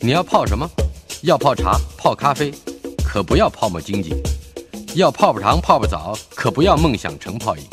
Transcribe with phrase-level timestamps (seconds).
[0.00, 0.70] 你要泡什么？
[1.22, 2.52] 要泡茶、泡咖啡，
[3.04, 4.10] 可不要泡沫经济；
[4.94, 7.64] 要泡泡糖、泡泡澡，可不要梦想成泡影；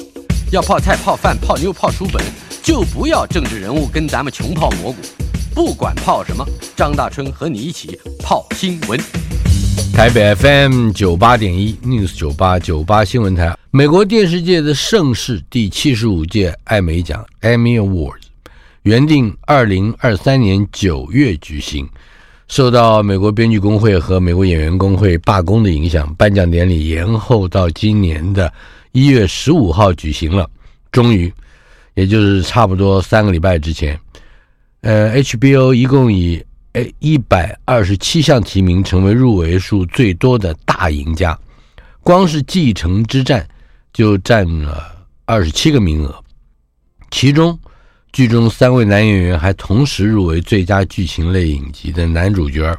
[0.52, 2.24] 要泡菜、泡饭、泡妞、泡书本，
[2.64, 4.98] 就不要政治人物跟咱们穷泡蘑菇。
[5.54, 6.44] 不管泡什么，
[6.76, 9.00] 张大春和你一起泡新闻。
[9.94, 18.24] 台北 FM 九八点一 News 九八九八新闻台，美国电视界的盛事第七十五届艾美奖 Emmy Awards
[18.82, 21.88] 原定二零二三年九月举行。
[22.48, 28.52] 受到美国编剧工会和美国演员工会罢工的影响，颁奖典礼延后到今年的
[28.92, 30.48] 一月十五号举行了。
[30.92, 31.34] 终于，
[31.96, 34.00] 也就是差不多三个礼拜之前，
[34.82, 36.42] 呃，HBO 一共以
[36.74, 41.38] 诶一百二十七项提名，成为入围数最多的大赢家。
[42.02, 43.42] 光是《继承之战》
[43.92, 44.84] 就占了
[45.26, 46.16] 二十七个名额，
[47.10, 47.58] 其中。
[48.16, 52.74] 剧中三位男演员还同时入围最佳剧情类影集的男主角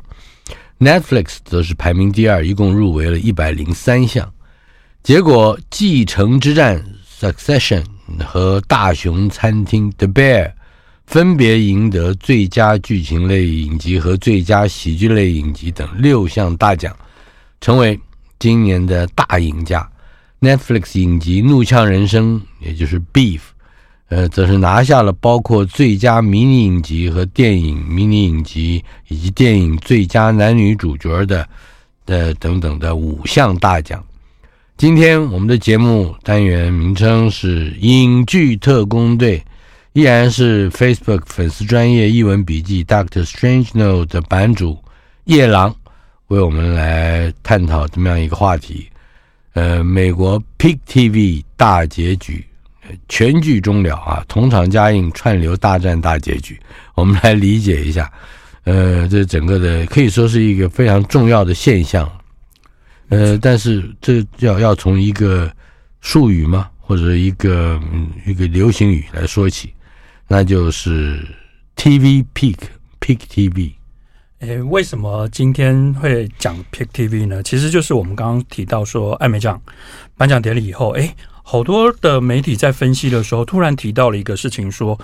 [0.80, 4.32] ，Netflix 则是排名第二，一共入围了一百零三项。
[5.02, 6.82] 结果，《继承之战》
[7.20, 7.84] （Succession）
[8.24, 10.52] 和《大熊餐厅》（The Bear）
[11.04, 16.96] 分别赢得最佳剧情类影集和最佳喜剧类影集等六项大奖，
[17.60, 18.00] 成为
[18.38, 19.86] 今年的大赢家。
[20.40, 23.40] Netflix 影集《怒呛人生》，也就是 Beef。
[24.08, 31.48] 呃，则是拿下了包括最佳迷你影集和电影迷你影集以及电影最佳男女主角的
[32.04, 34.00] 的等等的五项大奖。
[34.76, 39.42] 今天我们的节目单元名称是“影剧特工队”，
[39.92, 44.78] 依然是 Facebook 粉丝专业译文笔记 Doctor Strange Note 的版主
[45.24, 45.74] 夜郎
[46.28, 48.86] 为我们来探讨这么样一个话题。
[49.54, 52.44] 呃，美国 Pick TV 大结局。
[53.08, 54.24] 全剧终了啊！
[54.28, 56.58] 同场加映串流大战大结局，
[56.94, 58.10] 我们来理解一下。
[58.64, 62.10] 呃，这整个的可以说是一个非常重要的现象。
[63.08, 65.50] 呃，但是这要要从一个
[66.00, 66.68] 术语吗？
[66.80, 67.80] 或者一个
[68.26, 69.72] 一个流行语来说起，
[70.28, 71.26] 那就是
[71.76, 72.56] TV Pick
[73.00, 73.72] Pick TV。
[74.40, 77.42] 诶，为什么今天会讲 Pick TV 呢？
[77.42, 79.60] 其实就是我们刚刚提到说艾美奖
[80.16, 81.14] 颁奖典礼以后，诶。
[81.48, 84.98] 好多的媒体在分析的时候，突然提到了一个事情，说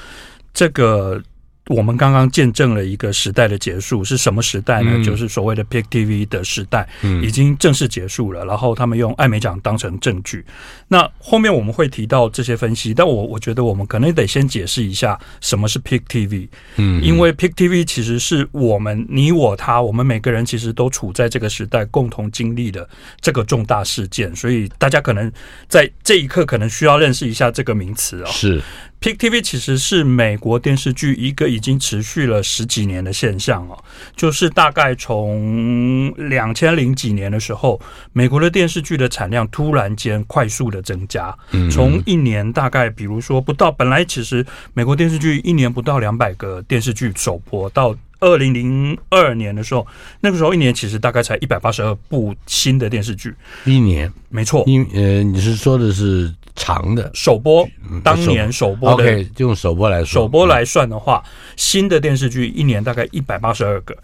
[0.53, 1.23] 这个。
[1.69, 4.91] 我们刚刚见证了一个时代的结束，是什么时代呢？
[4.95, 6.89] 嗯、就是所谓的 Pick TV 的时代，
[7.23, 8.45] 已经正式结束了。
[8.45, 10.45] 嗯、然后他们用艾美奖当成证据。
[10.89, 16.49] 那后面我们会提到这些分析，但我我觉得我们可能得先解释一下什么是 Pick TV。
[16.77, 22.89] 嗯，因为 Pick TV 其实是我们你我他，我们每个人其实都处在这个时代，共同经历的
[23.21, 25.31] 这个重大事件，所以大家可能
[25.69, 28.27] 在这一刻可能需要认识一下这个名词哦。
[28.27, 28.61] 是。
[29.03, 33.77] Pick TV 其实是美国电视剧一个已经持续了十几年的现象哦，
[34.15, 37.81] 就是大概从两千零几年的时候，
[38.13, 41.37] 美国的电视剧的产量突然间快速的增加，
[41.69, 49.87] 从一年大概比如说不到，本来其实美国电视剧一年不到两百个电视剧首播，到二零零二年的时候，
[50.21, 53.35] 那个时候一年其实大概才一百八十二部新的电视剧，
[53.67, 56.33] 一年没错，因呃你是说的是。
[56.55, 57.67] 长的首播，
[58.05, 61.25] 当年首播的，OK，就用首播来说，首播来算的话，
[61.57, 63.97] 新的电视剧一年大概一百八十二个，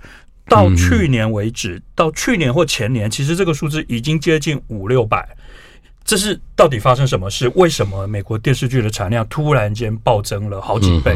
[0.49, 5.29] 到去年为止，到去年或前年，其实这个数字已经接近五六百。
[6.07, 7.53] 这是到底发生什么事？
[7.55, 11.15] 为什么美国电视剧的产量突然间暴增了好几倍？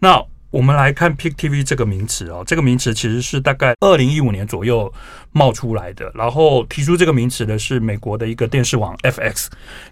[0.00, 0.20] 那
[0.54, 4.92] 我们来看 Pick TV 这个名词哦，这个名词其实是大概二零一五年左右。
[5.36, 9.46] 冒出来的，然后提出这个名词的是美国的一个电视网 FX，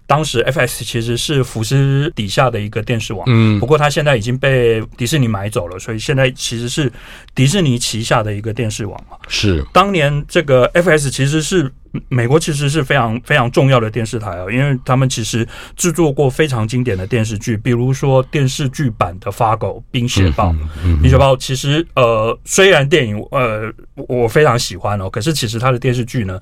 [0.07, 6.89] 当时 FX 其实是福斯底下的一个电视网，嗯，不过它现在已经被迪士尼买走了，所以现在其实是
[7.35, 9.17] 迪士尼旗下的一个电视网嘛。
[9.27, 11.69] 是，当年这个 FX 其实是
[12.07, 20.55] 美国其实是非常非常重要的电视台啊，因为他们其实制作过非常经典的电视剧，比如说电视剧版的《Fargo》冰雪暴，
[21.01, 25.33] 冰雪暴其实呃虽然电影呃我非常喜欢哦，可是。
[25.43, 26.39] 其实它的电视剧呢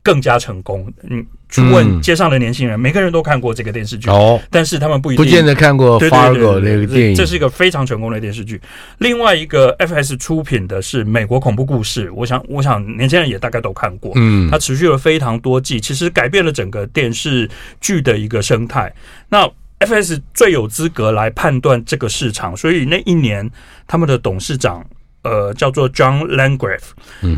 [0.00, 0.90] 更加成功。
[1.02, 7.14] 嗯，去问街上的年轻人，嗯、每个人都看过这个电视剧哦，但是他们不一定不见得看过《Fargo》那个电影。
[7.14, 8.58] 这是一个非常成功的电视剧。
[8.98, 14.12] 另外一个 FS 出品的是《美国恐怖故事》，我想，我想年轻人也大概都看过。
[14.14, 17.48] 嗯，它持续了非常多季，其实改变了整个电视
[17.80, 18.90] 剧的一个生态。
[19.28, 19.46] 那
[19.80, 23.50] FS 最有资格来判断这个市场，所以那一年
[23.86, 24.82] 他们的董事长。
[25.24, 26.80] 呃，叫做 John Landgraf，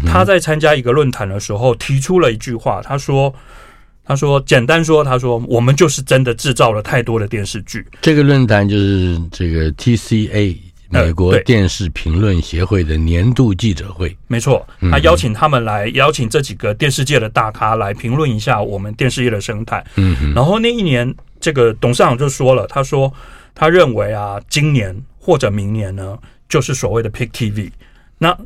[0.06, 3.34] 他在参加一个论坛的时候提出了一句话，他说
[4.06, 10.56] ：“他说，简单说，他说，我们就是真的制造了太多的电视剧。”这个论坛就是这个 TCA
[10.90, 14.16] 美国电视评论协会的年度记者会。
[14.28, 19.84] 没错，他邀请他们来，邀请这几个电视界的大咖来评论一下我们电视业的生态。
[19.96, 23.12] 嗯，然后那一年，这个董事长就说了，他说
[23.54, 26.16] 他认为啊，今年或者明年呢，
[26.48, 27.70] 就是所谓的 Pick TV。
[28.18, 28.36] 那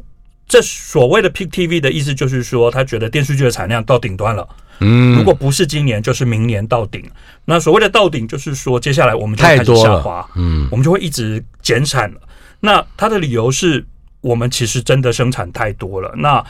[0.47, 4.49] 这所谓的 Pick TV 的意思就是说，他觉得电视剧的产量到顶端了。
[4.81, 7.03] 嗯，如果不是今年，就是明年到顶。
[7.45, 12.21] 那所谓的到顶，就是说接下来我们就开始下滑，嗯，我们就会一直减产了。
[12.61, 13.85] 那他的理由是
[14.21, 16.13] 我们其实真的生产太多了。
[16.17, 16.45] 那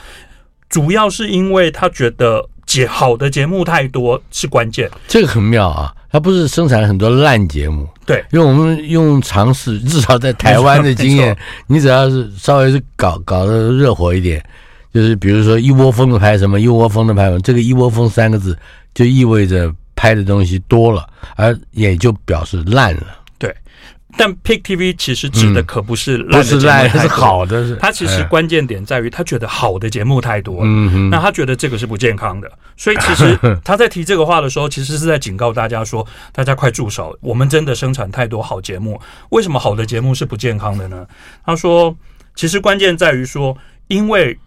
[0.69, 4.91] 主要是因为他觉得节好的节目太多是关键。
[5.07, 11.37] 这个很妙啊，他不是生产了很多烂节目，对，因为我们用尝试，至少在台湾的经验，
[11.69, 14.45] 你只要是稍微是搞搞得热火一点。
[14.93, 18.58] 就是比如说一窝蜂的拍什么，一窝蜂的拍什么，这个“一窝蜂”三个字
[18.94, 21.06] 就意味着拍的东西多了，
[21.37, 23.02] 而也就表示烂了。
[23.38, 23.55] 对，
[24.17, 27.67] 但 Pick TV 其实指的可不是烂是烂，是好的。
[27.67, 32.50] 是他其实关键点在于他觉得好的节目太多了，嗯，那他觉得这个是不健康的。
[32.76, 37.17] 所以其实 他在提这个话的时候，其实是在警告大家说：大家快住手！
[37.20, 38.99] 我们真的生产太多好节目，
[39.31, 41.06] 为什么好的节目是不健康的呢？
[41.44, 41.94] 他说，
[42.34, 43.56] 其实关键在于说，
[43.88, 44.38] 因为。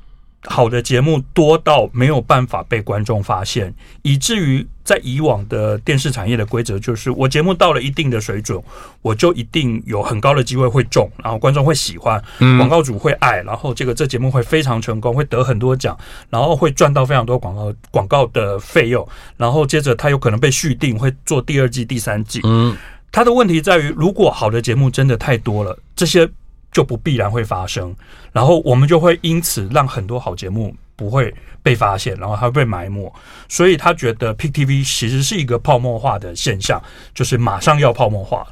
[0.46, 8.60] 好的节目多到没有办法被观众发现，以至于在以往的电视产业的规则就是，我节目到了一定的水准，
[9.04, 12.20] 我就一定有很高的机会会中，然后观众会喜欢，
[12.58, 15.96] 广告主会爱，然后这个这节目会非常成功，会得很多奖，
[16.30, 22.42] 然后会赚到非常多广告广告的费用，然后接着他有可能被续订，会做第二季、第三季。
[22.44, 22.76] 嗯，
[23.12, 26.28] 他的问题在于，如果好的节目真的太多了，这些。
[26.72, 27.94] 就不必然会发生，
[28.32, 33.12] 然后我们就会因此让很多好节目不会被发现，然后它会被埋没。
[33.50, 36.82] 所以他觉得 Peak TV 其实是一个泡沫化的现象，
[37.14, 38.48] 就是马上要泡沫化。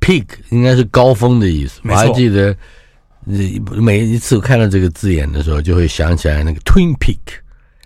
[0.00, 1.80] Peak 应该是高峰的意思。
[1.82, 2.56] 我还记得，
[3.26, 7.18] 每一次我看到这个字眼的时候，就会想起来那个 Twin Peak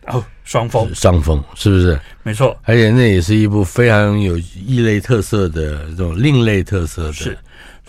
[0.06, 1.98] 哦，双峰，双峰是不是？
[2.22, 7.12] 没错，而且那也是一部非常有异类特色的这种另类特色的。
[7.14, 7.38] 是。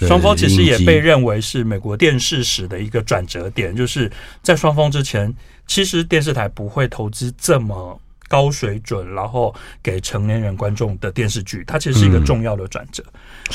[0.07, 4.11] 双峰其实也被认为是美国电视史的一个转折点，就是
[4.41, 5.33] 在双峰之前，
[5.67, 13.03] 其实电视台不会投资这么高水准，然后给成年人观众的电视剧，它其实是一个重要的转折。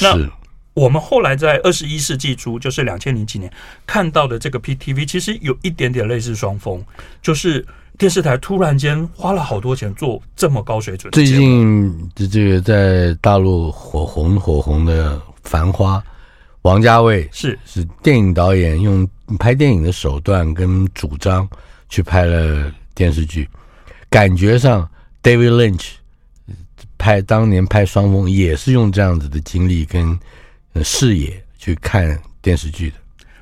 [0.00, 0.16] 那
[0.74, 3.52] 我们后来在二十一世纪初，就是两千零几年
[3.86, 6.84] 看到的这个 PTV，其实有一点点类似双峰，
[7.20, 7.66] 就是
[7.96, 11.10] 电视台突然间花了好多钱做这么高水准。
[11.10, 15.98] 最近这这个在大陆火红火红的《繁花》。
[16.62, 19.08] 王家卫是是电影导演，用
[19.38, 21.48] 拍电影的手段跟主张
[21.88, 23.48] 去拍了电视剧，
[24.10, 24.88] 感觉上
[25.22, 25.90] David Lynch
[26.98, 30.18] 拍当年拍《双峰》也是用这样子的经历跟
[30.82, 32.96] 视野去看电视剧的。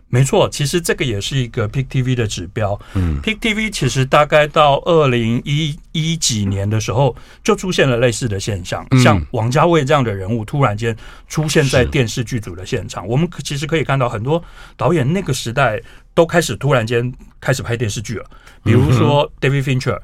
[0.08, 2.79] 没错，其实这个也是一个 Pick TV 的指标。
[2.94, 13.06] 嗯，Pick TV 其实大概到二零一一几年的时候，就出现了类似的现象，嗯、像王家卫这样的人物突然间出现在电视剧组的现场。
[13.06, 14.43] 我们其实可以看到很多
[14.76, 15.82] 导演那个时代
[16.14, 18.25] 都开始突然间开始拍电视剧了，
[18.62, 19.99] 比如说 David Fincher，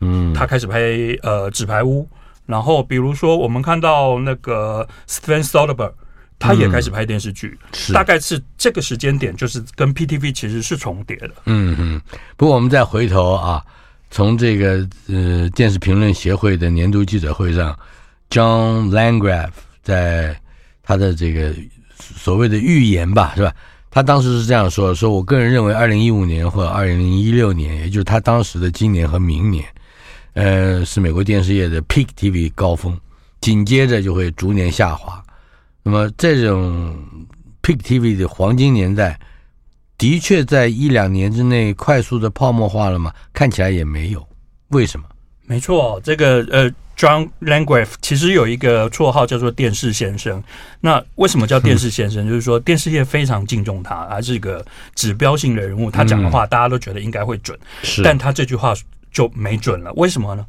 [0.00, 0.78] 嗯，他开始拍
[1.22, 2.02] 呃《纸牌屋》，
[2.46, 5.94] 然后比如说我们看到那个 Steven Soderbergh。
[6.38, 7.58] 他也开始拍电视剧，
[7.88, 11.30] 嗯，大概是这个时间点，就是跟 PTV 其实是重叠的。
[11.46, 12.00] 嗯嗯。
[12.36, 13.64] 不过我们再回头啊，
[14.10, 17.76] 从这个呃电视评论协会的年度记者会上
[18.30, 19.50] ，John Landgraf
[19.82, 20.38] 在
[20.82, 21.52] 他的这个
[21.98, 23.52] 所谓的预言吧，是吧？
[23.90, 29.64] 他当时是这样说的：说我个人认为，二零一五年或者二零一六年，也就是他当时的今年和明年，
[30.34, 32.96] 呃，是美国电视业的 Peak TV 高峰，
[33.40, 35.20] 紧接着就会逐年下滑。
[35.88, 36.94] 那么这种
[37.62, 39.18] Pick TV 的黄金年代，
[39.96, 43.10] 的确在一两年之内快速的泡沫化了吗？
[43.32, 44.28] 看起来也没有。
[44.68, 45.06] 为什么？
[45.46, 50.44] 没错，这个呃，John Landgraf 其实有一个绰号叫做“电视先生”。
[50.82, 52.26] 那为什么叫电视先生？
[52.26, 54.62] 嗯、 就是说电视业非常敬重他，他是一个
[54.94, 55.90] 指标性的人物。
[55.90, 58.04] 他讲的话，大家都觉得应该会准，是、嗯。
[58.04, 58.74] 但他这句话
[59.10, 59.90] 就没准了。
[59.94, 60.44] 为什么呢？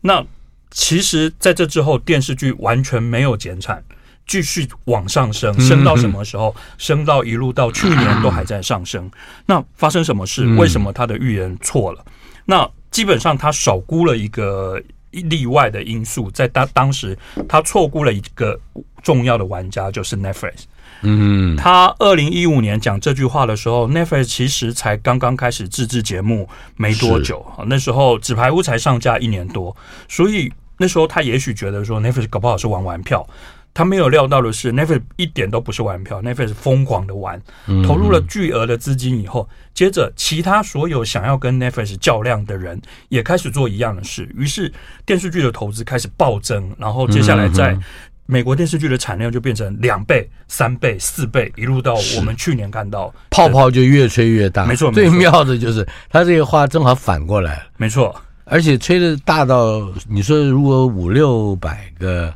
[0.00, 0.24] 那
[0.70, 3.84] 其实在这之后，电视剧完全没有减产。
[4.28, 6.54] 继续往上升，升到什么时候？
[6.76, 9.10] 升到一路到去年都还在上升。
[9.46, 10.46] 那发生什么事？
[10.54, 12.04] 为什么他的预言错了？
[12.44, 14.80] 那基本上他少估了一个
[15.10, 17.18] 例外的因素，在当当时
[17.48, 18.60] 他错估了一个
[19.02, 20.64] 重要的玩家，就是 Netflix。
[21.02, 29.74] 嗯，他二零一五年讲这句话的时候，Netflix 其实才刚刚开始自制节目没多久，那时候《纸牌屋》才上架一年多，
[30.08, 33.26] 所以那时候他也许觉得说 Netflix 搞不好是玩玩票。
[33.74, 37.40] 他没有料到的是，Netflix 一点都不是玩票，Netflix 疯狂的玩，
[37.86, 44.72] 投入了巨额的资金以后，接着其他所有想要跟 Netflix 较量的人也开始做一样的事，于是
[45.06, 47.78] 电视剧的投资开始暴增，然后接下来在
[48.26, 54.66] 美国电视剧的产量就变成两倍、三倍、四倍，一路到我们去年看到泡泡就越吹越大。
[54.66, 57.62] 没错，最妙的就是他这个话正好反过来了。
[57.76, 58.12] 没错，
[58.44, 62.34] 而且吹的大到你说如果五六百个。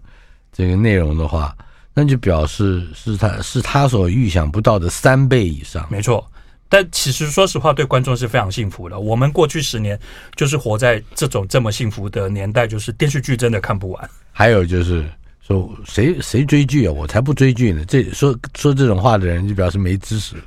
[0.63, 1.53] 这个内容的话，
[1.93, 5.85] 那就表示是他是他所预想不到的三倍以上。
[5.91, 6.25] 没错，
[6.69, 9.01] 但其实说实话，对观众是非常幸福的。
[9.01, 9.99] 我们过去十年
[10.37, 14.11] 就是活在这种这么幸福的年代，就是电视剧真的看不完。
[14.31, 15.05] 还有就是
[15.41, 16.93] 说，谁谁追剧啊？
[16.93, 17.85] 我才不追剧呢！
[17.87, 20.45] 这说说这种话的人，就表示没知识了。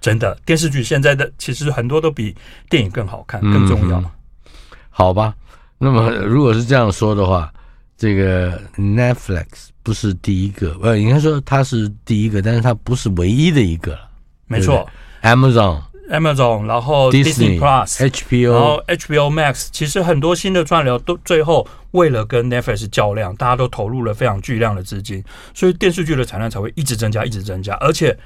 [0.00, 2.34] 真的，电视剧现在的其实很多都比
[2.68, 4.00] 电影更好看、更重要。
[4.00, 4.10] 嗯、
[4.90, 5.32] 好吧，
[5.78, 7.53] 那么如果是这样说的话。
[7.96, 13.98] 这个 Netflix 不是第一个，呃，应该说它是第一个，但是它不是唯一的一个。
[14.46, 14.86] 没错
[15.22, 25.24] ，Amazon、Amazon，然后 Disney Plus、HBO，然后 HBO Max，其实很多新的串流都最后为了跟 Netflix 较量，大家都投入了非常巨量的资金，
[25.54, 27.74] 所以电视剧的产量才会一直增加，一直增加。
[27.76, 28.16] 而且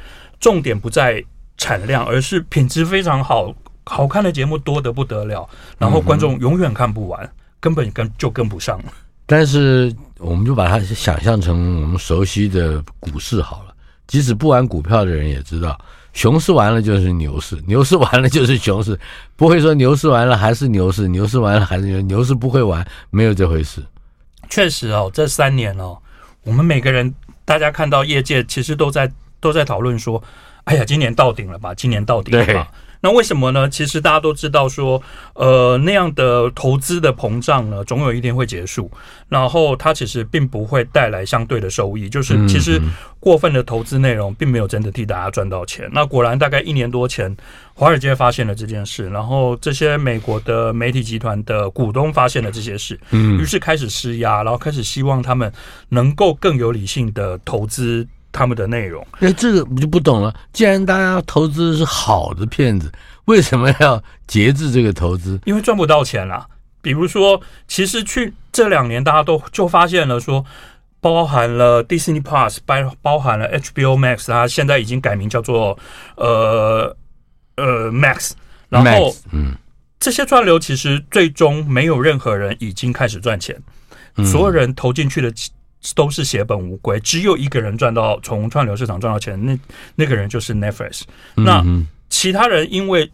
[0.41, 1.23] 重点不在
[1.57, 5.49] 产量，而是品质非常好，好看的节目多得不得了，
[5.79, 8.93] 然后观众永远看不完，嗯、根本跟就跟不上了。
[9.31, 13.75] 但是，我们就把它想象成我们熟悉的股市好了。
[14.07, 15.79] 即使不玩股票的人也知道，
[16.15, 18.99] 熊市完了就是牛市， 牛市完了就是熊市，
[19.37, 23.83] 不会说牛市完了还是牛市，牛市完了还是牛，牛市不会完，没有这回事。
[24.49, 25.99] 确实哦，这三年哦，
[26.43, 30.23] 我们每个人，大家看到业界其实都在都在讨论说，
[30.65, 31.75] 哎呀，今年到顶了吧？
[31.75, 32.73] 今年到顶了吧？
[33.01, 33.69] 那为什么呢？
[33.69, 35.01] 其实大家都知道说，
[35.35, 38.91] 呃，那样的投资的膨胀呢，总有一天会结束。
[39.29, 42.81] 然后它其实并不会带来相对的收益，就是其实
[43.21, 45.89] 过分的投资内容并没有真的替大家赚到钱。
[45.93, 47.37] 那果然，大概一年多前，
[47.75, 55.53] 华尔街发现了这件事，然后这些美国的媒体集团的股东发现了这些事，嗯于是开始施压，然后开始希望他们
[55.91, 58.07] 能够更有理性的投资。
[58.39, 60.33] 他们的内容，那，这个我就不懂了。
[60.53, 62.89] 既然大家投资是好的片子，
[63.25, 65.41] 为什么要节制这个投资？
[65.45, 66.47] 因为赚不到钱了。
[66.81, 70.45] 比如说，其实去这两年，大家都就发现了说，
[71.01, 75.77] 包含了 Disney Plus，包包含了 HBO Max，它现在已经改名叫做
[76.15, 76.97] 呃
[77.57, 78.31] 呃 Max。
[78.69, 79.57] 然后，嗯，
[79.99, 83.61] 这些串流其实最终没有任何人已经开始赚钱，
[84.25, 85.35] 所有人投进去的。
[85.95, 89.59] 都是血本无归，只有一个人赚到从串流市场赚到钱，那
[89.95, 91.03] 那个人就是 Netflix。
[91.35, 91.65] 那
[92.09, 93.11] 其他人因为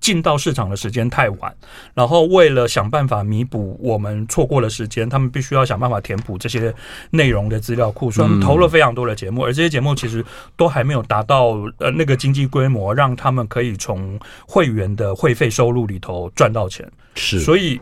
[0.00, 1.54] 进到市场的时间太晚，
[1.92, 6.74] 然后为了想办法弥补我们错过的时间，他们必须要想办法填补这些
[7.10, 10.24] 内容的资料库，所以他们投了非常多的节目，而这些节目其实
[10.56, 16.90] 都还没有达到呃那个经济规模，让他们可以从会员的会费收入里头赚到钱。
[17.14, 17.78] 是，所以。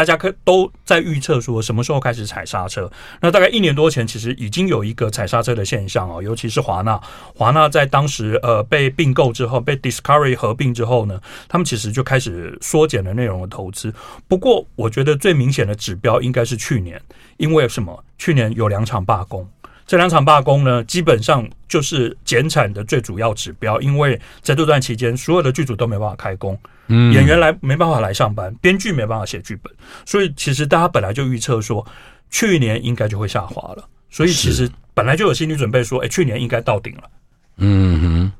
[0.00, 2.90] 大家可都在预测说什么时候开始踩刹车？
[3.20, 6.98] 那大概一年多前，其实已经有一个踩刹车的现象哦，尤其是华纳，
[7.34, 13.92] 华纳在当时呃被并购之后，被 Discovery 合并之后呢，他们其实就开始缩减了内容的投资。
[14.26, 16.98] 不过，我觉得最明显的指标应该是去年，
[17.36, 18.02] 因为什么？
[18.16, 19.46] 去年有两场罢工。
[19.86, 26.58] 这两场罢工呢，基本上就是减产的最主要指标，因为在这段期间，所有的剧组都没办法开工，
[26.90, 29.72] 嗯，演员来没办法来上班，编剧没办法写剧本，
[30.04, 31.86] 所以其实大家本来就预测说，
[32.30, 37.10] 去年应该就会下滑了，所以其实本来就有心理准备说，哎，去年应该到顶了，
[37.56, 38.32] 嗯哼，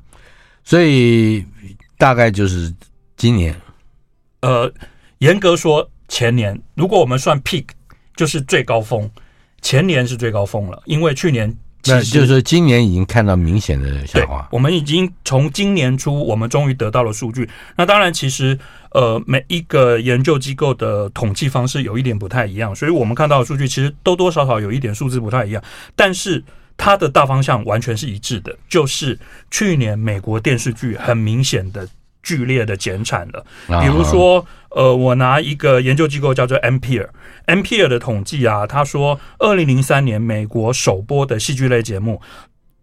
[0.63, 1.43] 所以
[1.97, 2.71] 大概就是
[3.15, 3.55] 今年，
[4.41, 4.71] 呃，
[5.19, 7.65] 严格说前年，如果我们算 peak，
[8.15, 9.09] 就是最高峰。
[9.63, 11.55] 前年是最高峰了，因为去年
[11.85, 14.47] 那就是说今年已经看到明显的下滑。
[14.51, 17.49] 我们已经从今年初，我们终于得到了数据。
[17.75, 18.57] 那当然，其实
[18.91, 25.63] 呃，每一个研究机构的统计方式有一点不太一样，所以我们看到的数据其实多多少少有一点数字不太一样。
[25.95, 26.43] 但是
[26.77, 29.17] 它的大方向完全是一致的，就是
[29.49, 31.87] 去年美国电视剧很明显的。
[32.21, 33.45] 剧烈的减产了，
[33.81, 42.21] 比如说，呃，我拿一个研究机构叫做 Ampere，Ampere 的统计啊，他说，二零零三年美国首播的戏剧类节目，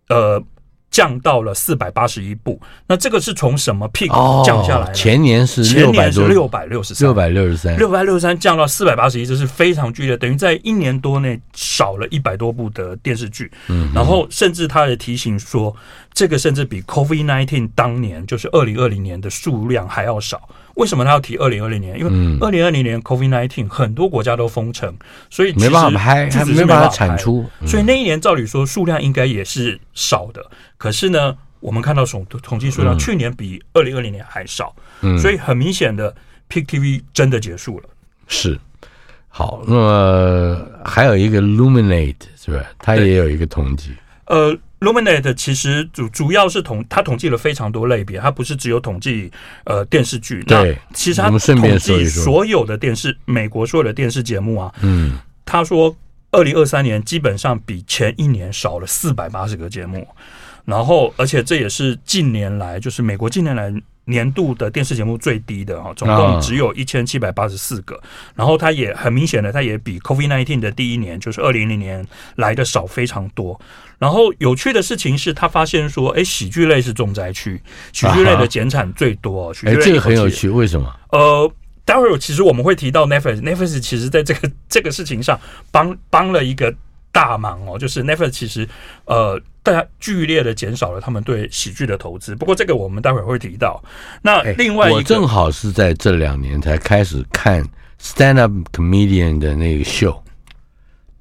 [0.09, 0.42] 呃。
[0.90, 4.09] 降到了四百八十一部，那这个是从什么 peak
[4.45, 4.92] 降下来的？
[4.92, 13.50] 前年是前年是六百六十三，六百六十三，六百六十三降到四百八十一，这是非常剧烈，等于在一年多内少了一百多部的电视剧。
[13.68, 15.75] 嗯，然后甚至他也提醒说，
[16.12, 20.49] 这个甚至比 COVID-19 当年就是二零二零年的数量还要少。
[20.78, 21.99] 为什么他要提二零二零年？
[21.99, 24.94] 因为二零二零年 COVID nineteen 很多国家都封城，
[25.28, 27.44] 所以没办法拍，是没办法产出。
[27.66, 30.44] 所以那一年照理说数量应该也是少的。
[30.76, 34.75] 可是呢，我们看到统统计数量，去年比二零二零年还少。
[35.20, 36.14] 所以很明显的
[36.49, 37.85] ，Pick TV 真的结束了。
[38.28, 38.58] 是。
[39.26, 42.64] 好，那么还有一个 Luminate 是不是？
[42.78, 43.92] 它也有一个统计。
[44.26, 49.30] 呃，Luminate 其实主主要是统，他统计了非常多类别，他不是只有统计
[49.64, 50.42] 呃电视剧。
[50.47, 54.75] 那，其实他统计所有的电视，美国所有的电视节目啊。
[54.82, 55.18] 嗯。
[55.44, 55.97] 他说，
[56.30, 60.06] 二零二三年基本上比前一年少了四百八十个节目，
[60.64, 63.73] 然后而且这也是近年来，就是美国近年来。
[64.09, 68.00] 年度的电视节目最低的哈，总共只有一千七百八十四个，
[68.35, 72.05] 然后它也很明显的，它也比 COVID-19 的第一年，就是二零零年
[72.37, 73.61] 来的少非常多。
[73.99, 77.61] 然后有趣的事情是他发现说，哎，喜剧类是重灾区，
[77.93, 79.53] 喜剧类的减产最多。
[79.65, 80.93] 哎，这个很有趣，为什么？
[81.12, 81.53] 呃，
[81.85, 85.38] 待会儿其实我们会提到 Netflix，Netflix 其实在这个这个事情上
[85.71, 86.75] 帮帮了一个。
[87.11, 88.69] 大忙哦，就是 Netflix 其实
[89.07, 92.34] 呃，大家剧烈的减少了他们对喜剧的投资。
[92.34, 93.82] 不过这个我们待会儿会提到。
[94.22, 97.62] 那另外一个，我正好是在这两年才开始看
[98.00, 100.22] stand up comedian 的那个秀。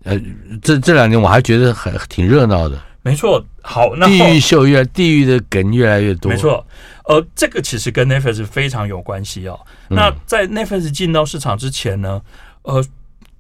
[0.04, 0.18] 呃，
[0.62, 2.82] 这这两年我还觉得很挺热闹的。
[3.02, 6.32] 没错，好，那地狱秀越地狱的梗越来越多。
[6.32, 6.66] 没错，
[7.06, 9.60] 呃，这个其实跟 Netflix 非常有关系哦。
[9.90, 12.22] 那在 Netflix 进到市场之前呢，
[12.62, 12.84] 呃。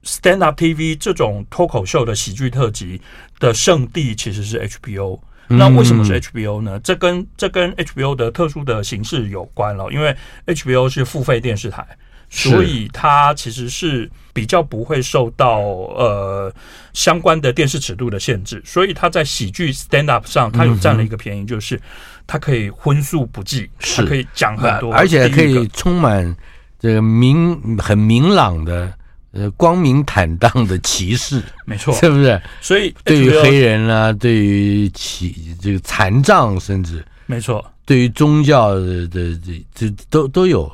[0.07, 3.01] Stand Up TV 这种脱口秀的喜剧特辑
[3.39, 5.19] 的圣地其实是 HBO。
[5.49, 6.79] 那为什么是 HBO 呢？
[6.81, 9.89] 这跟这跟 HBO 的特殊的形式有关了。
[9.91, 11.85] 因为 HBO 是付费电视台，
[12.29, 16.53] 所以它其实是比较不会受到呃
[16.91, 18.61] 相关的电视尺度的限制。
[18.65, 21.79] 所以它在喜剧 Stand Up 上，它有占了一个便宜，就是
[22.25, 26.35] 它可以荤素不忌，它可以讲很多，而且可以充满
[26.77, 28.93] 这个明很明朗的。
[29.37, 32.41] 呃，光明坦荡的歧视，没错，是不是？
[32.59, 40.71] 所以对于黑人啊，对于其这个残障，甚至没错，对于宗教的的这这都都有。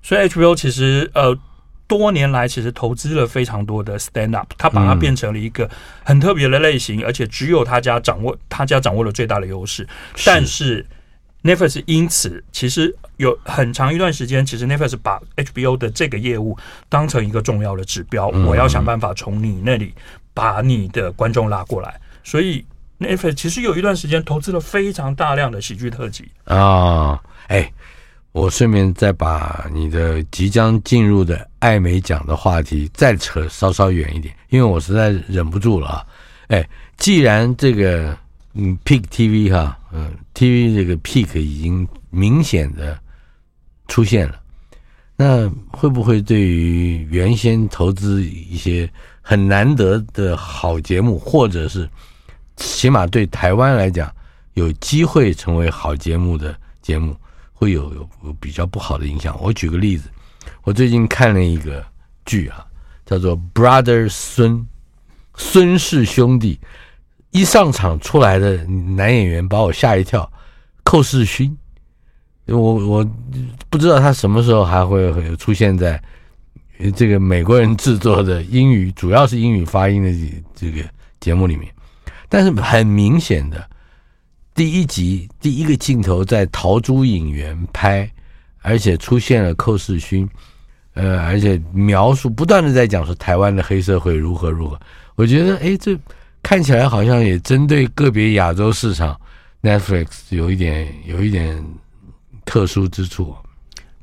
[0.00, 1.36] 所以 HBO 其实呃
[1.88, 5.68] 多年来其实投资了非常多的 stand up，他把它变成了一个
[6.04, 9.82] 很特别的类型，嗯、而且只有他家掌握，他家掌握了最大的优势，
[10.14, 10.86] 是但是。
[11.42, 16.56] Netflix 因此其实有很长一段时间，其实 Netflix 把 HBO 的这个业务
[16.88, 18.30] 当成一个重要的指标。
[18.32, 19.92] 嗯、我要想办法从你那里
[20.32, 22.00] 把你的观众拉过来。
[22.22, 22.64] 所以
[23.00, 27.20] Netflix 其实有一段时间投资了非常大量的喜剧特辑啊。
[27.48, 27.68] 哎，
[28.30, 36.06] 我顺便再把你的即将进入的艾美奖的话题再扯稍稍远一点，因为我实在忍不住了啊。
[36.48, 38.16] 哎，既然这个。
[38.54, 42.98] 嗯，Pick TV 哈，嗯，TV 这个 Pick 已经明显的
[43.88, 44.40] 出现了，
[45.16, 51.86] 那会不会对于原先投资一些很难得的好节目，或者是
[52.56, 54.10] 起码对台湾来讲
[54.54, 57.14] 有机会成为好节目的节目，
[57.52, 59.38] 会有有比较不好的影响？
[59.42, 60.08] 我举个例子，
[60.62, 61.84] 我最近看了一个
[62.24, 62.64] 剧啊，
[63.04, 64.52] 叫做《Brother 孙》，
[65.36, 66.58] 孙氏兄弟。
[67.32, 70.30] 一上场出来的男演员把我吓一跳，
[70.84, 71.56] 寇世勋，
[72.46, 73.10] 我我
[73.70, 76.00] 不知道他什么时候还会出现在
[76.94, 80.86] 这个美国人制作的英语，主要是英语发音的这个
[81.20, 81.72] 节目里面。
[82.28, 83.66] 但是很明显的，
[84.54, 88.06] 第一集第一个镜头在陶朱影园拍，
[88.60, 90.28] 而且出现了寇世勋，
[90.92, 94.78] 呃，而且描述不断的在讲说台湾的黑社会如何如何，
[95.14, 95.98] 我觉得哎这。
[96.42, 99.18] 看起来好像也针对个别亚洲市场
[99.62, 101.64] ，Netflix 有一点有一点
[102.44, 103.34] 特殊之处。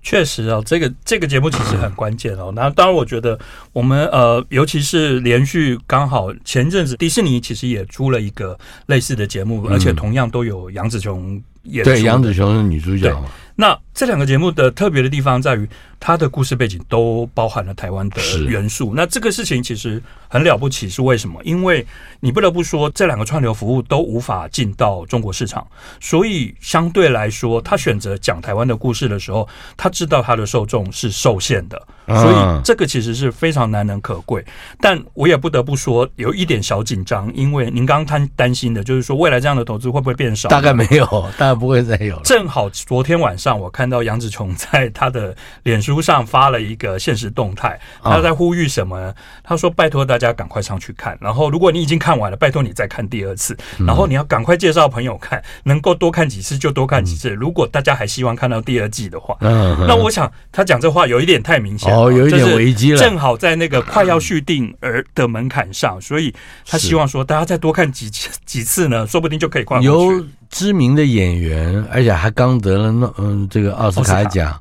[0.01, 2.51] 确实啊，这个这个节目其实很关键哦。
[2.55, 3.37] 那当然，我觉得
[3.73, 11.83] 我们呃，尤其是连续刚好前阵子迪士尼其实也出了一个类似的节目，而且同样都有杨紫琼演。
[11.83, 13.13] 对，杨紫琼是女主角。
[13.59, 15.67] 那这两个节目的特别的地方在于，
[15.99, 18.93] 它的故事背景都包含了台湾的元素。
[18.95, 21.41] 那这个事情其实很了不起，是为什么？
[21.43, 21.85] 因为
[22.21, 25.67] 你不得不说，这两个串流服务都无法进到中国市场，
[25.99, 29.45] 所以相对来说，他选择讲台湾的故事的时候，
[29.75, 34.41] 他知道他的受众是受限的，所以这个其实是非常难能可贵。
[34.79, 40.47] 但我也不得不说，有一点小紧张，因为您刚刚担担心的就是说，未来这样的投资会不会变少？
[40.47, 41.05] 大概没有，
[41.37, 42.21] 大概不会再有了。
[42.23, 43.48] 正好昨天晚上。
[43.49, 49.13] 上，我看到杨紫琼 在他的脸书上发了一个现实动态，他在呼吁什么呢？
[49.43, 57.29] 他说：“拜托大家赶快上去看，然后如果你已经看完了，拜托你再看第二次，然后你要赶快介绍朋友看，能够多看几次就多看几次。
[57.29, 66.31] 如果大家还希望看到第二季的话，那我想他讲这话有一点太明显哦，有一点危机了，正好在那个快要续订而的门槛上，所以
[66.67, 68.09] 他希望说大家再多看几
[68.45, 74.59] 几次呢，说不定就可以跨过去。”知名的演员，而且还刚得了那嗯这个奥斯卡奖，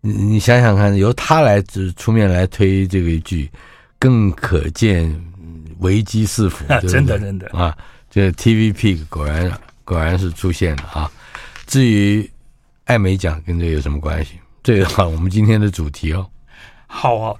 [0.00, 1.62] 你你想想看，由他来
[1.96, 3.50] 出面来推这个剧，
[3.98, 5.12] 更可见
[5.78, 6.64] 危机四伏。
[6.68, 7.76] 对对真的真的啊，
[8.10, 9.50] 这 TVP 果然
[9.84, 11.10] 果然是出现了啊。
[11.66, 12.28] 至于
[12.84, 14.32] 艾美奖跟这有什么关系？
[14.62, 16.26] 这个 我们今天的主题哦。
[16.86, 17.34] 好啊，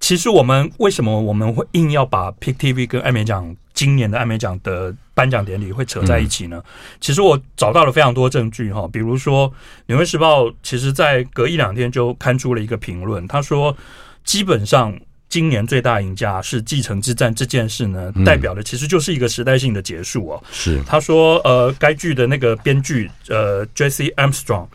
[0.00, 6.62] 其实我们为什么我们会硬要把 Pick TV 跟艾美奖今年的艾美奖的颁奖典礼会扯在一起呢？
[7.00, 9.50] 其实我找到了非常多证据哈，比如说
[9.86, 13.76] 《纽约时报》其实在隔一两天就刊出了一个评论，他说
[14.24, 14.96] 基本上
[15.28, 20.42] 今年最大赢家是《继承之战》这件事呢，代表的其实就是一个时代性的结束哦。
[20.50, 24.68] 是他说呃，该剧的那个编剧呃 Jesse Armstrong。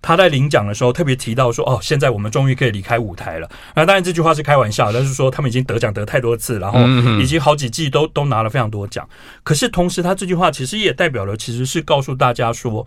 [0.00, 6.80] 他在领奖的时候特别提到说：“哦，现在我们终于可以离开舞台了。”那当然这句话是开玩笑，但是说他们已经得奖得太多次，然后
[7.20, 9.06] 已经好几季都都拿了非常多奖。
[9.42, 12.86] 可是同时，他这句话其实也代表了，其实是告诉大家说，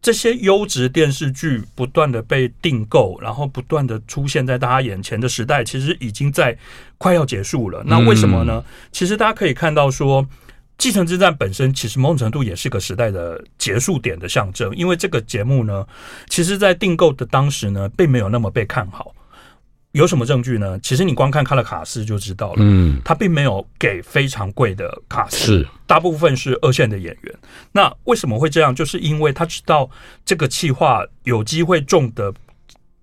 [0.00, 6.56] 这些优质电视剧不断的被订购，然后不断的出现在大家眼前的时代，其实已经在
[6.96, 7.82] 快要结束了。
[7.86, 8.62] 那为什么呢？
[8.92, 10.26] 其实大家可以看到说。
[10.82, 15.86] 继承之战本身其实某种程度也是个时代的结束点的象征，因为这个节目呢，
[16.28, 19.14] 其实在订购的当时呢，并没有那么被看好。
[19.92, 20.76] 有什么证据呢？
[20.80, 27.34] 其实你光看他的卡司就知道了，嗯，他并没有给非常贵的卡司，是大部分是二线的演员。
[27.70, 28.74] 那为什么会这样？
[28.74, 29.88] 就是因为他知道
[30.24, 32.34] 这个企划有机会中的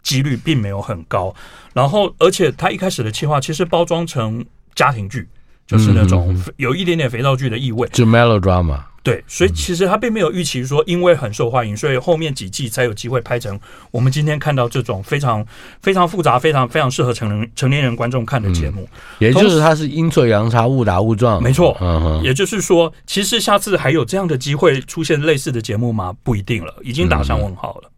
[0.03, 1.33] 几率并没有很高，
[1.71, 5.25] 然后而且他一开始的企划其实包装成家庭剧。
[5.69, 8.81] 就是那种有一点点肥皂剧的意味，就 melodrama。
[9.03, 13.57] 对，所以其实他并没有预期说，因为很受欢迎，所以后面几季才有机会拍成
[13.91, 15.45] 我们今天看到这种非常
[15.81, 18.89] 非常复杂、非常非常适合成人成年人观众看的节目。
[19.19, 21.41] 也就是他是阴错阳差、误打误撞。
[21.41, 22.23] 没错，嗯哼。
[22.23, 26.13] 也就是说，其实下次还有这样的机会出现类似的节目吗？
[26.23, 27.89] 不一定了，已经打上问号了。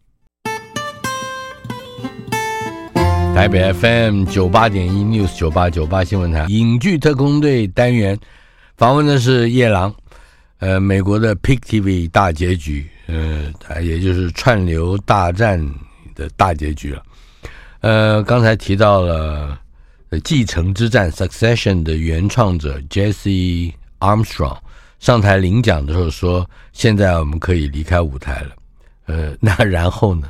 [3.33, 8.17] 台北 FM 九八点一 News 九八九八新闻台影剧特工队单元
[8.77, 9.91] 访问的是叶郎，
[10.59, 15.59] 呃，美国的 Pick TV 大结局，呃，也就是串流大战
[16.13, 17.03] 的大结局了。
[17.79, 19.57] 呃，刚才提到了
[20.23, 24.57] 《继承之战》Succession 的原创者 Jesse Armstrong
[24.99, 28.49] 上台领奖的时候说：“现在我们可以离开舞台了。”
[29.07, 30.29] 呃，那然后呢？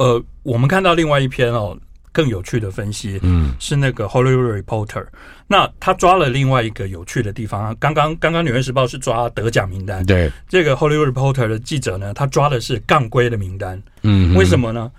[0.00, 1.76] 呃，我们看到另外一篇哦，
[2.10, 5.04] 更有趣的分析，嗯，是那个 Hollywood Reporter，
[5.46, 7.76] 那他抓了另外一个有趣的地方。
[7.78, 14.90] 刚刚刚刚《纽约时报》是抓得奖名单，对，这个 Hollywood Reporter 的记者呢，他抓的是杠规的名单，嗯，为什么呢？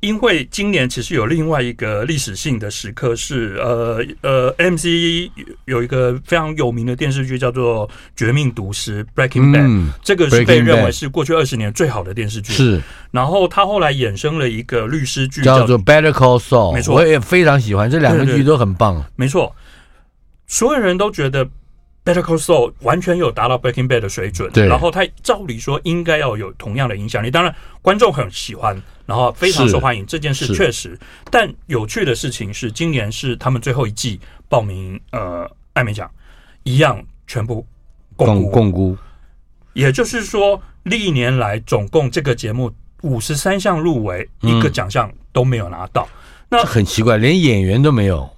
[0.00, 5.30] 因为今年其实有另外一个历史性的时刻是，呃呃，MC
[5.64, 12.52] 有一个非常有名的电视剧叫做《绝命毒师》（Breaking Bad），嗯，这个是被认为是过去二十年最好的电视剧。
[12.52, 19.02] 是，然后他后来衍生了一个律师剧叫做《Better Call Saul》，没错，我也非常喜欢这两个剧都很棒。
[19.16, 19.56] 没错，
[20.46, 21.48] 所有人都觉得。
[22.06, 30.96] Better Call Saul 完全有达到 Breaking Bad 的水准，对，然后他照理说应该要有同样的影响力，当然观众很喜欢，然后非常受欢迎，这件事确实。
[31.32, 36.08] 但有趣的事情是，今年是他们最后一季报名呃艾美奖，
[36.62, 37.66] 一样全部
[38.16, 38.96] 摃龟，摃龟，
[39.72, 46.08] 也就是说历年来总共这个节目五十三项入围，一个奖项都没有拿到，
[46.48, 48.30] 那很奇怪，连演员都没有。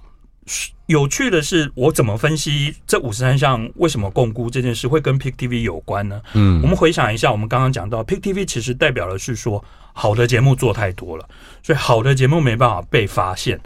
[0.89, 6.19] 有趣的是，我怎么分析这五十三项为什么共估这件事会跟 Pick TV 有关呢？
[6.33, 11.29] 嗯，我们回想一下，我们刚刚讲到 Pick TV 其实代表的是说，好的节目做太多了，
[11.61, 13.59] 所以好的节目没办法被发现，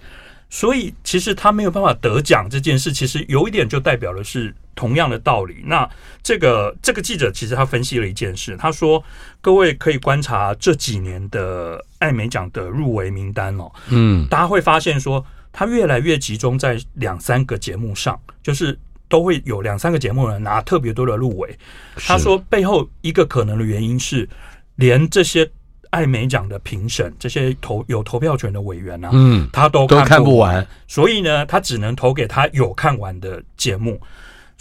[0.50, 5.64] 所以其实他没有办法得奖这件事，其实有一点就代表的是同样的道理。
[5.66, 5.90] 那
[6.22, 9.02] 这个这个记者其实他分析了一件事，他说
[9.40, 15.26] 各位可以观察这几年的艾美奖的入围名单哦，嗯，大家会发现说。
[15.54, 21.58] 他越来越集中在两三个节目上，就是都会有两三个节目呢拿特别多的入围。
[21.96, 24.28] 他说背后一个可能的原因是，
[24.76, 25.48] 连这些
[25.92, 34.02] 艾美奖的评审，这些投有投票权的委员啊，嗯，他都看不完，所以呢，他只能投给他有看完的节目。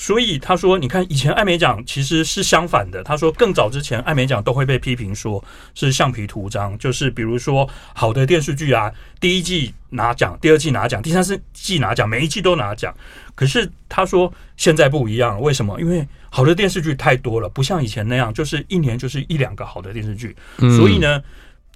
[0.02, 3.04] 所以他说，你看以前艾美奖其实是相反的。
[3.04, 5.42] 他说更早之前，艾美奖都会被批评说
[5.76, 12.92] 是橡皮图章，就是比如说好的电视剧啊，第一季拿奖，第二季拿奖，第三季拿奖，每一季都拿奖。
[13.36, 15.80] 可是他说现在不一样，为什么？
[15.80, 20.34] 因为好的电视剧太多了，不像以前那样，就是一年就是一两个好的电视剧。
[20.58, 21.22] 所以呢。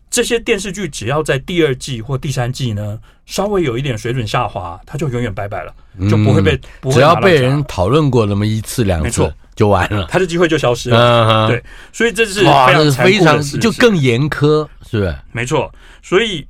[0.08, 5.74] 这些电视剧只要在第二季或第三季呢，稍微有一点水准下滑，它就永远拜拜了，
[6.08, 6.58] 就不会被。
[6.80, 11.48] 不会只要被人讨论过那么一次两次，就完了，它的机会就消失了。
[11.48, 15.14] 对，所以这是哇，这是非常就更严苛，是不是？
[15.32, 15.70] 没错，
[16.02, 16.46] 所以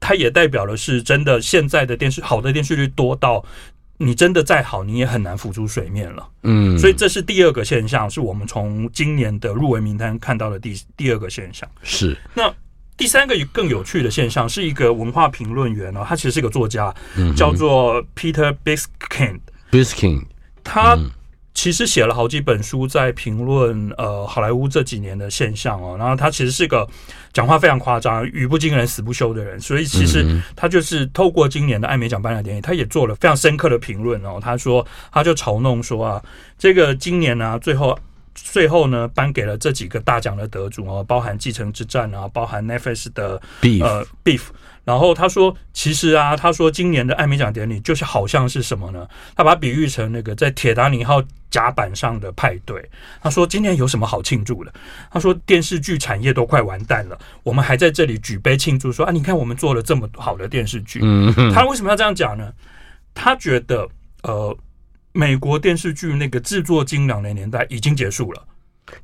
[0.00, 3.44] 它也代表的是真的，现在的电视好的电视剧多到
[3.98, 6.26] 你真的再好，你也很难浮出水面了。
[6.42, 11.68] 嗯，所以这是第二个现象，是我们从今年的入围名单看到的第第二个现象。
[11.82, 12.52] 是那。
[12.96, 16.94] 第三个更有趣的现象是一个文化评论员哦，他其实是一个作家，
[17.36, 19.40] 叫做 Peter Biskind。
[19.72, 20.22] Biskind，
[20.62, 20.96] 他
[21.54, 25.96] 其实写了好几本书，在评论呃好莱坞这几年的现象哦。
[25.98, 26.88] 然后他其实是个
[27.32, 34.38] 讲话非常夸张、语不惊人死不休的人，所以其实他就是透过今年的艾美奖颁奖典礼，他也做了非常深刻的评论哦。
[34.40, 36.22] 他说，他就嘲弄说啊，
[36.56, 37.98] 这个今年呢、啊，最后。
[38.34, 44.42] 最后呢，颁给了这几个大奖的得主哦，包含《继承之战》啊，包含 Netflix 的 Beef 呃 Beef。
[44.84, 49.08] 然后他说，其实啊，他说今年的艾美奖典礼就是好像是什么呢？
[49.34, 52.86] 他把它比喻成那个在铁达尼号甲板上的派对。
[53.22, 54.70] 他说今年有什么好庆祝的？
[55.10, 61.00] 他说电视剧产业都快完蛋了，我们还在这里举杯庆祝说，说啊，你看我们做了这么好的电视剧。
[61.02, 62.52] 嗯，他为什么要这样讲呢？
[63.14, 63.88] 他觉得
[64.22, 64.54] 呃。
[65.14, 68.42] 美国电视剧那个制作精良的年代已经结束了。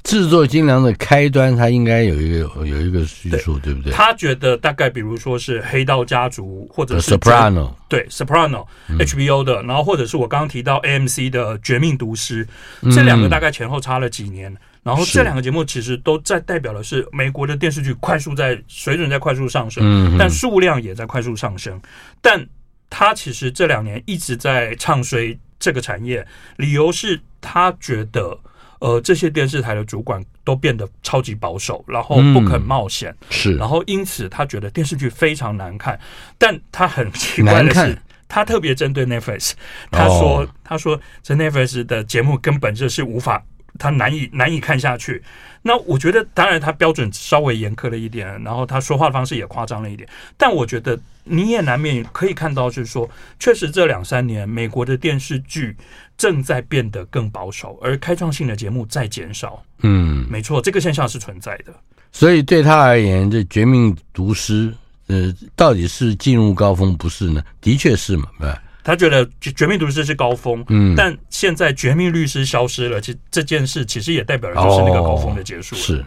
[0.02, 3.90] 制作精良的开端，它应该有一个有一个叙述，对不对？
[3.90, 12.46] 他觉得大概比如说是《黑道家族》或者是 Soprano，对 Soprano，HBO 的，然后或者是我刚刚提到 AMC 的《绝命毒师》，
[12.94, 14.54] 这两个大概前后差了几年。
[14.82, 21.80] 然后这两个节目其实都在代表的是美国的电视剧快速在水准在快速上升，但数量也在快速上升。
[22.20, 22.46] 但
[22.90, 25.38] 他其实这两年一直在唱衰。
[25.60, 28.36] 这个产业，理由是他觉得，
[28.80, 36.00] 呃，这些电视台的主管都变得超级保守，然后不肯冒险，是，然后因此他觉得电视剧非常难看。
[36.36, 37.96] 但他很奇怪的是，
[38.26, 39.52] 他特别针对 Netflix，
[39.92, 43.44] 他说，他说这 Netflix 的节目根本就是无法。
[43.78, 45.22] 他难以难以看下去，
[45.62, 50.98] 那我觉得当然他标准稍微严苛了一点，然后他说话方式也夸张了一点，但我觉得
[51.30, 55.76] 你也难免可以看到，就是说，确实这两三年美国的电视剧
[56.18, 59.62] 正在变得更保守，而开创性的节目在减少。
[59.82, 61.72] 嗯，没错，这个现象是存在的。
[62.12, 64.68] 所以对他而言，这《绝命毒师》
[65.06, 67.42] 呃，到底是进入高峰不是呢？
[67.60, 68.62] 的确是嘛，对吧？
[68.82, 75.76] 他觉得《绝命毒师》是高峰，嗯，但现在《绝命律师》消失了，其这件事其实也代表了就是那个高峰的结束。
[75.76, 76.04] 是，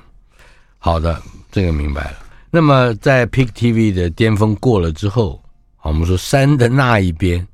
[0.79, 2.17] 好的，这个明白了。
[2.55, 5.41] 那么在 Pick TV 的巅峰过了之后，
[5.75, 7.47] 好，我们说山的那一边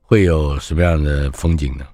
[0.00, 1.84] 会有什么样的风景呢？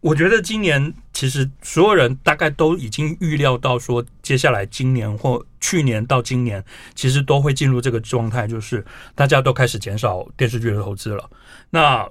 [0.00, 6.64] 我觉得今年其实所有人大概都已经预料到，说接下来今年或去年到今年，
[6.96, 11.30] 其实都会进入这个状态，就是大家都开始减少电视剧的投资了。
[11.70, 12.04] 那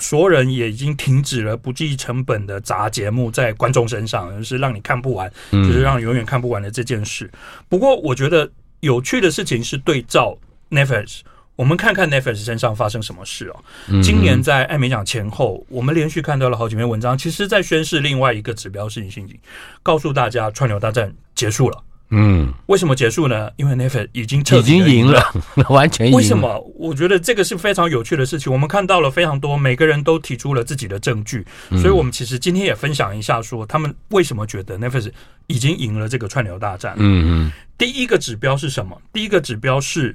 [0.00, 7.30] 所有人也已经停止了不计成本的砸节目在观众身上，就是让你看不完，就是让你永远看不完的这件事。
[7.68, 8.50] 不过，我觉得
[8.82, 10.36] 有趣的事情是对照
[10.68, 11.20] Netflix，
[11.54, 13.62] 我们看看 Netflix 身上发生什么事哦。
[14.02, 19.38] 今年在艾美奖前后，我们连续看到了好几篇文章，其实在宣示另外一个指标事情，
[19.84, 21.80] 告诉大家串流大战结束了。
[22.14, 23.50] 嗯，为什么结束呢？
[23.56, 25.22] 因为 Netflix 已经彻底赢了，
[25.70, 26.16] 完全赢了。
[26.18, 26.60] 为什么？
[26.76, 28.52] 我觉得这个是非常有趣的事情。
[28.52, 35.10] 我们看到了非常多，每个人都提出了自己的证据，所以我们其实今天也分享一下，说他们为什么觉得 Netflix
[35.46, 36.94] 已经赢了这个串流大战。
[36.98, 37.52] 嗯嗯。
[37.78, 39.00] 第一个指标是什么？
[39.10, 40.14] 第一个指标是，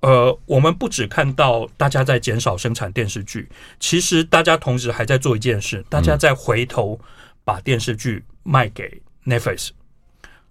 [0.00, 6.98] 呃，我们不只看到大家在减少生产电视剧，其实大家同时还在做一件事，大家在回头
[7.44, 9.68] 把电视剧卖给 Netflix。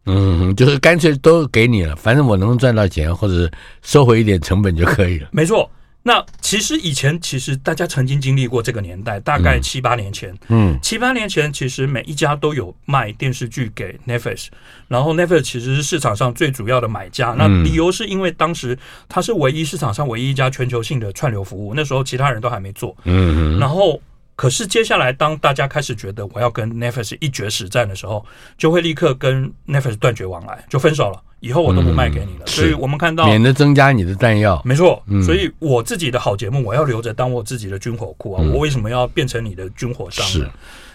[0.05, 3.49] 嗯，就是干脆都给你了，反正我能赚到钱，或者
[3.81, 5.29] 收回一点成本就可以了。
[5.31, 5.69] 没错，
[6.03, 14.47] 那其实以前其实大家曾经经历过这个年代，大概七八年前，嗯，七八年前其实每一家都有卖电视剧给 Netflix，
[14.87, 17.35] 然后 Netflix 其实是市场上最主要的买家。
[17.37, 18.77] 那理由是因为当时
[19.09, 23.99] 它是唯一市场上唯一一家全球性的串流服务，那时候其他人都还没做，嗯，然后。
[24.35, 28.25] 可是接下来，当大家开始觉得我要跟 Netflix 一决死战的时候，
[28.57, 31.21] 就会立刻跟 Netflix 断绝往来，就分手了。
[31.39, 32.47] 以后我都不卖给你了。
[32.47, 34.61] 所以我们看到，免得增加你的弹药。
[34.65, 38.43] 没错，所以我自己的好节目，我要留着当我自己的军火库啊！
[38.51, 40.25] 我为什么要变成你的军火商？
[40.25, 40.49] 是。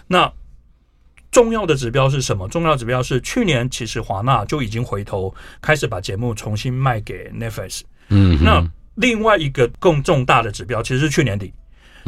[0.07, 0.29] 那
[1.31, 2.47] 重要的指标是什么？
[2.49, 7.81] 重要指标是去年其实华纳就已经回头开始把节目重新卖给 Netflix。
[8.09, 8.61] 嗯，那
[8.95, 11.53] 另外一个更重大的指标其实是去年底，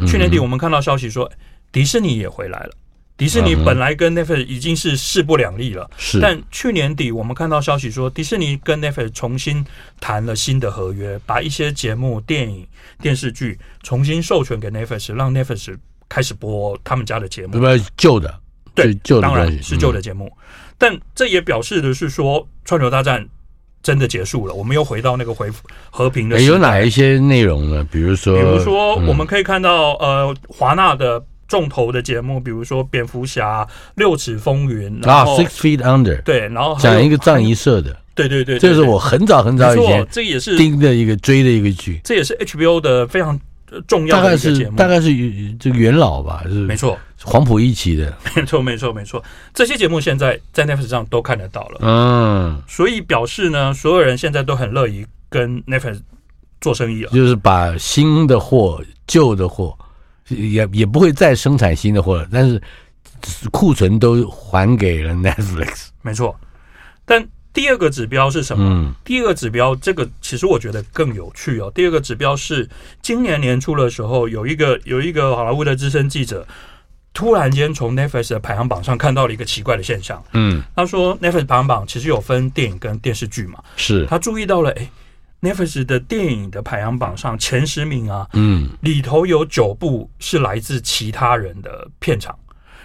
[0.06, 1.30] 去年底我们看到消息说
[1.70, 2.70] 迪士尼也回来了。
[3.16, 6.18] 迪士尼本来跟 Netflix 已经是势不两立了，是。
[6.20, 9.64] 但去年底我们看到消息说，迪士尼跟 Netflix 重新
[10.00, 12.66] 谈了新的合约，把一些节目、电影、
[13.00, 15.76] 电视剧重新授权给 Netflix，让 Netflix
[16.08, 17.52] 开始播他们家的节目。
[17.60, 18.40] 不是旧的，
[18.74, 20.36] 对，旧的当然是旧的节目。
[20.76, 23.24] 但这也表示的是说，串流大战
[23.84, 25.48] 真的结束了，我们又回到那个回
[25.90, 26.42] 和平的。
[26.42, 27.86] 有哪一些内容呢？
[27.92, 31.22] 比如说，比如说我们可以看到，呃，华纳的。
[31.46, 33.62] 重头的节目，比如说《蝙蝠侠》
[33.96, 43.38] 《六尺风云》啊，《Six Feet Under》对，然后讲一个藏一社的，对对对，这是我很早很早以前，这也是盯的一个追的一个剧，这也是 HBO 的非常
[43.86, 45.10] 重要的一个节目，大概是
[45.60, 46.54] 这个元老吧，是？
[46.54, 56.00] 没错，黄埔一期的，没错没错没错，这些节目现在在 Netflix 上都看得到了，嗯，所以表示呢，所有人现在都很乐意跟 Netflix
[56.60, 59.76] 做生意了，就是把新的货、旧的货。
[60.28, 62.58] 也也不会再生产新的货了，但是
[63.50, 65.88] 库存都还给了 Netflix。
[66.00, 66.34] 没错，
[67.04, 68.64] 但第二个指标是什么？
[68.66, 71.70] 嗯，第二个指标，这个其实我觉得更有趣哦。
[71.74, 72.66] 第二个指标是
[73.02, 76.46] 今年年初的时候，有一个有一个好莱坞的资深记者，
[77.14, 80.22] 突然间从 Netflix 的排行榜上看到了一个奇怪的现象。
[80.34, 84.04] 嗯，他说 Netflix 排行榜其实有分电影跟电视剧嘛，是。
[84.04, 84.86] 他注意到了，哎。
[85.40, 92.34] Netflix 的电影的排行榜上前十名啊，嗯，里头有九部是来自其他人的片场，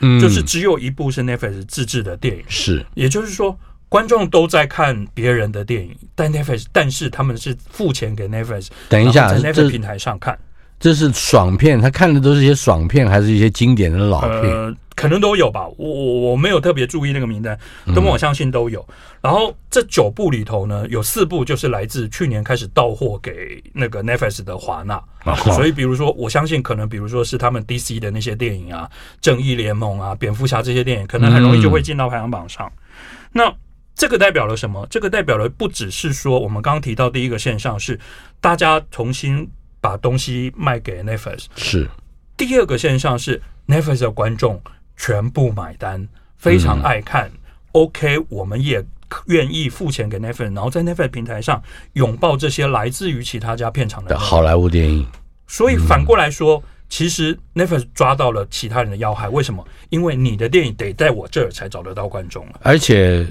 [0.01, 10.37] 嗯，就是只有一部是 Netflix 自制的电影，是，也就是说，观众都在看别人的电影，但 Netflix，但是他们是付钱给 Netflix，等一下，在 Netflix 平台上看。
[10.79, 14.49] 这是爽片，他看的都是一些爽片，还是一些经典的老片？
[14.49, 15.67] 呃，可能都有吧。
[15.77, 17.59] 我我我没有特别注意那个名单，
[17.93, 18.79] 但我相信都有。
[18.89, 28.89] 嗯、然后这九部里头呢，有四部就是来自去年开始到货给那个 Netflix 的华纳，哦、所以比如说，我相信可能比如说是他们 DC 的那些电影啊，
[29.19, 32.65] 《正义联盟》啊，《蝙蝠侠》这些电影，可能很容易就会进到排行榜上。
[32.67, 32.73] 嗯、
[33.33, 33.53] 那
[33.95, 34.87] 这个代表了什么？
[34.89, 37.99] 这个代表了不只是说我们刚刚提到第一个现象是
[38.39, 39.45] 大家重新。
[39.81, 41.87] 把东西卖给 Netflix 是
[42.35, 44.61] 第二个现象是 Netflix 的观众
[44.97, 47.27] 全部买单，非常爱看。
[47.27, 47.39] 嗯、
[47.73, 48.83] OK，我们也
[49.27, 51.61] 愿意付钱给 Netflix，然后在 Netflix 平台上
[51.93, 55.07] 拥抱这些来自于其他家片场的好莱坞电影。
[55.47, 59.27] 所以反过来说，嗯、其实 Netflix 抓到了其他人的要害。
[59.29, 59.65] 为什么？
[59.89, 63.25] 因为你的电影得在我这儿才找得到观众了，而且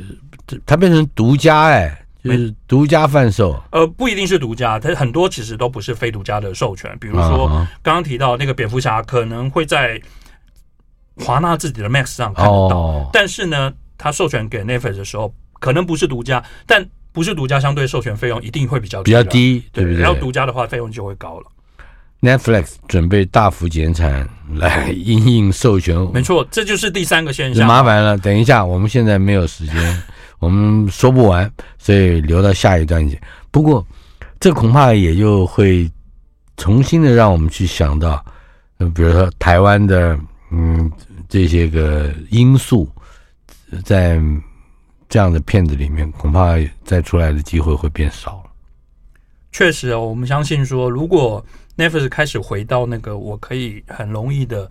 [0.67, 2.05] 它变成独家哎。
[2.23, 6.95] 就是独家贩售，呃，不一定是独家，它很多其实都不是非独家的授权。
[7.01, 7.49] 比如说
[7.81, 10.01] 刚刚提到那个蝙蝠侠，可能会在
[11.17, 20.01] 华纳自己的 Max 上看得到，哦、但是呢，他授权给 Netflix 的时候，可能不是独家，但不是独家，相对授权费用一定会比较比较低，对不对？
[20.01, 21.47] 然后独家的话，费用就会高了。
[22.21, 27.65] Netflix 准备大幅减产来因应授权，没错，这就是第三个现象。
[27.65, 30.03] 麻烦了，等一下，我们现在没有时间。
[30.39, 33.21] 我们说不完，所以留到下一段讲。
[33.51, 33.85] 不过，
[34.39, 35.91] 这恐怕也就会
[36.57, 38.25] 重新的让我们去想到，
[38.95, 40.19] 比如说台湾的，
[40.51, 40.91] 嗯，
[41.29, 42.89] 这些个因素，
[43.85, 44.21] 在
[45.09, 48.51] 这样的片子里面，恐怕再出来的机会会变少了。
[49.51, 51.45] 确实，我们相信说，如果
[51.77, 54.71] Netflix 开始回到那个我可以很容易的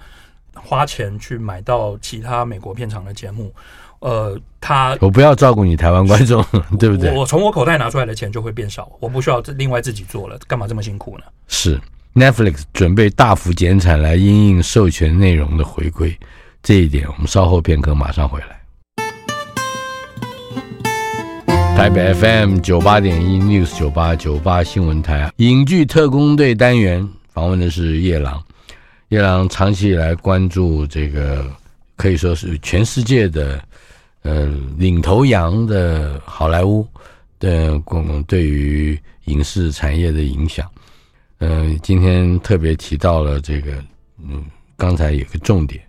[0.53, 3.53] 花钱去买到其他美国片场的节目。
[3.99, 6.43] 呃，他我不要照顾你台湾观众，
[6.77, 7.11] 对不对？
[7.11, 11.23] 我从我口袋拿出来的钱就会变少，我不需要另外自己做了，干嘛这么辛苦呢？
[11.47, 11.79] 是
[12.13, 16.15] Netflix 准备大幅减产来因应授权内容的回归，
[16.61, 18.57] 这一点我们稍后片刻马上回来。
[21.75, 28.43] 台北 FM 九八点一 News 九八九八新闻台啊，影剧特工队单元访问的是夜郎，
[29.09, 31.45] 夜郎长期以来关注这个
[31.95, 33.59] 可以说是全世界的。
[34.27, 34.45] 呃，
[34.77, 36.85] 领头羊的好莱坞
[37.39, 40.69] 的共对于影视产业的影响，
[41.37, 43.81] 呃，今天特别提到了这个，
[44.21, 44.43] 嗯，
[44.75, 45.81] 刚才有个重点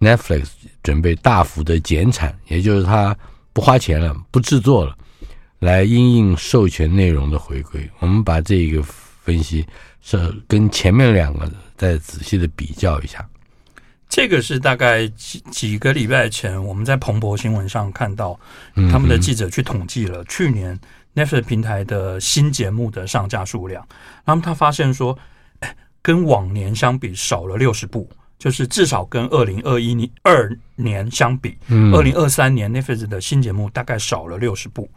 [0.00, 0.48] ，Netflix
[0.82, 3.16] 准备大幅的减产，也就是它
[3.52, 4.98] 不花钱了，不制作了，
[5.60, 7.88] 来因应授权内容的回归。
[8.00, 9.64] 我们把这个分析
[10.02, 13.24] 是跟前面两个再仔细的比较一下。
[14.16, 18.40] 这个是大概几几个礼拜前，我们在彭博新闻上看到，
[18.90, 20.80] 他们的记者去统计了去年
[21.14, 23.86] Netflix 平台的新节目的上架数量，
[24.24, 25.18] 然后他发现说，
[26.00, 31.54] 跟往年相比少了六十部，就是至少跟二零二一年二年相比，
[31.92, 34.90] 二零二三年 Netflix 的新节目大概少了六十部，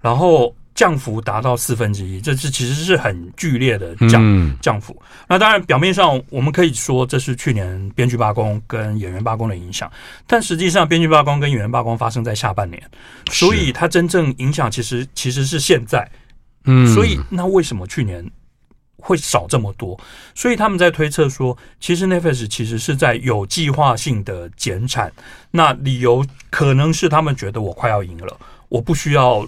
[0.00, 5.00] 然后降幅达到四分之一，这是其实是很剧烈的降降幅。
[5.28, 9.90] 那当然，表面上我们可以说这是去年编剧罢工跟演员罢工的影响，
[10.26, 12.82] 但实际上编剧罢工跟演员罢工发生在下半年，
[13.30, 16.08] 所以它真正影响其实其实是现在。
[16.64, 18.24] 嗯，所以那为什么去年？
[19.04, 20.00] 会少这么多，
[20.32, 25.12] 所以他们在推测说，其实 Netflix 其实是在有计划性的减产。
[25.50, 29.44] 那理由可能是他们觉得我快要赢了，我不需要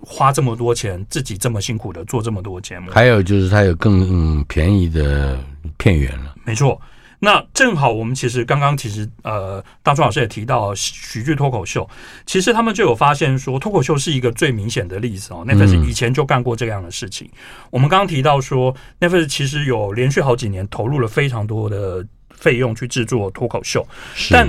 [0.00, 2.90] 花这么多钱，自己这么辛苦的做这么多节目。
[2.90, 5.38] 还有就是它有更、嗯、便宜的
[5.76, 6.80] 片源了，没错。
[7.20, 11.88] 那正好，我们其实刚刚其实呃，大壮老师也提到喜剧脱口秀，
[12.26, 15.44] 其实他们就有发现说，脱口秀是一个最明显的例子哦。
[15.44, 17.26] Netflix 以前就干过这样的事情。
[17.26, 17.38] 嗯、
[17.70, 23.84] 我们刚刚提到说，Netflix 其实有连续好几年投入了非常多的费用去制作脱口秀，
[24.30, 24.48] 但。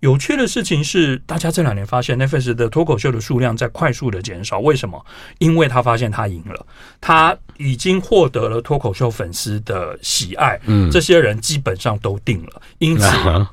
[0.00, 4.58] 有趣的事情是，大家这两年发现 Netflix 的脱口秀的数量在快速的减少。
[4.58, 5.02] 为什么？
[5.38, 6.66] 因为他发现他赢了，
[7.00, 10.58] 他已经获得了脱口秀粉丝的喜爱。
[10.64, 13.06] 嗯，这些人基本上都定了，因此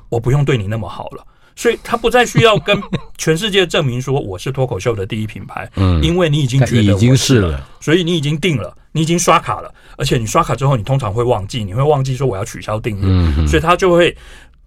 [0.08, 1.24] 我不用对你那么好了。
[1.54, 2.80] 所以他不再需要跟
[3.18, 5.68] 全世界证明说我是脱口秀的第一品牌。
[5.74, 13.02] 嗯，因为你已经觉得已经是了，所以你已经定了，你已经刷卡了，而且你刷卡之后，你通常会忘记，你会忘记说我要取消订阅。
[13.04, 14.16] 嗯，所以他就会。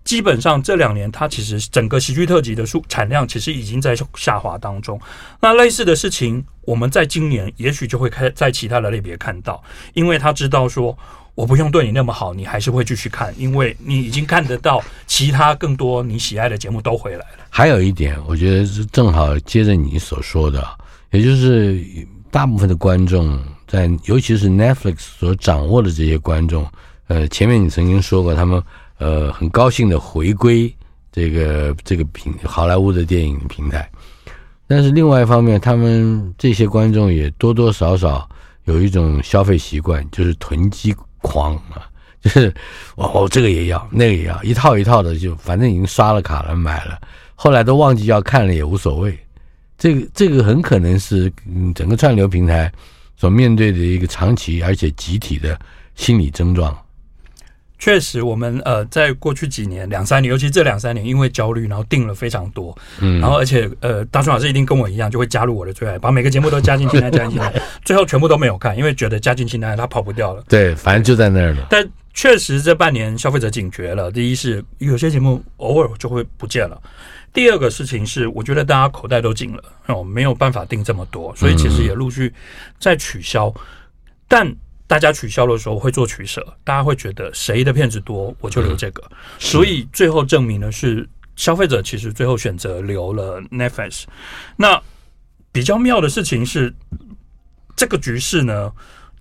[0.03, 4.99] 基本上这两年，它其实整个喜剧特辑的数产量其实已经在下滑当中。
[5.39, 10.97] 那类似的事情，我们在今年也许就会开在其他的类别看到，因为他知道说，
[11.35, 17.45] 我不用对你那么好，你还是会继续看，因为你已经看得到其他更多你喜爱的节目都回来了。
[17.49, 20.67] 还有一点，我觉得是正好接着你所说的，
[21.11, 21.79] 也就是
[22.31, 26.67] 大部分的观众在，尤其是 Netflix 所掌握的这些观众，
[27.07, 28.61] 呃，前面你曾经说过他们。
[29.01, 30.71] 呃，很高兴的回归
[31.11, 33.89] 这个这个平好莱坞的电影平台，
[34.67, 38.29] 但是另外一方面，他们这些观众也多多少少
[38.65, 41.89] 有一种消费习惯，就是囤积狂啊，
[42.21, 42.53] 就是
[42.93, 47.01] 哦，这个也要，那个也要，一套一套的就反正已经刷了卡了买了，
[47.33, 49.17] 后来都忘记要看了也无所谓。
[49.79, 52.71] 这个这个很可能是嗯整个串流平台
[53.17, 55.59] 所面对的一个长期而且集体的
[55.95, 56.77] 心理症状。
[57.81, 67.51] 确实，我们呃，在过去几年两三年，尤其这两三年，因为焦虑，然后定了非常多，嗯，然后而且呃，大春老师一定跟我一样，就会加入我的最爱，把每个节目都加进清单，加进清单，
[67.83, 70.43] 最后全部都没有看，因为觉得加进清单他跑不掉了。
[70.47, 71.65] 对，反正就在那儿了。
[71.71, 76.79] 但确实这半年消费者警觉了，第一是有些节目偶尔就会不见了，
[77.33, 82.31] 第二个事情是我觉得大家口袋都紧了，哦，没有办法订这么多，所以其实也陆续
[82.79, 83.61] 在取消，嗯、
[84.27, 84.55] 但。
[84.91, 89.01] 大家取消的时候会做取舍，大家会觉得谁的片子多，我就留这个。
[89.39, 94.03] 所以最后证明的是，消费者其实最后选择留了 Netflix。
[94.57, 94.81] 那
[95.49, 96.73] 比较妙的事情是，
[97.73, 98.69] 这个局势呢，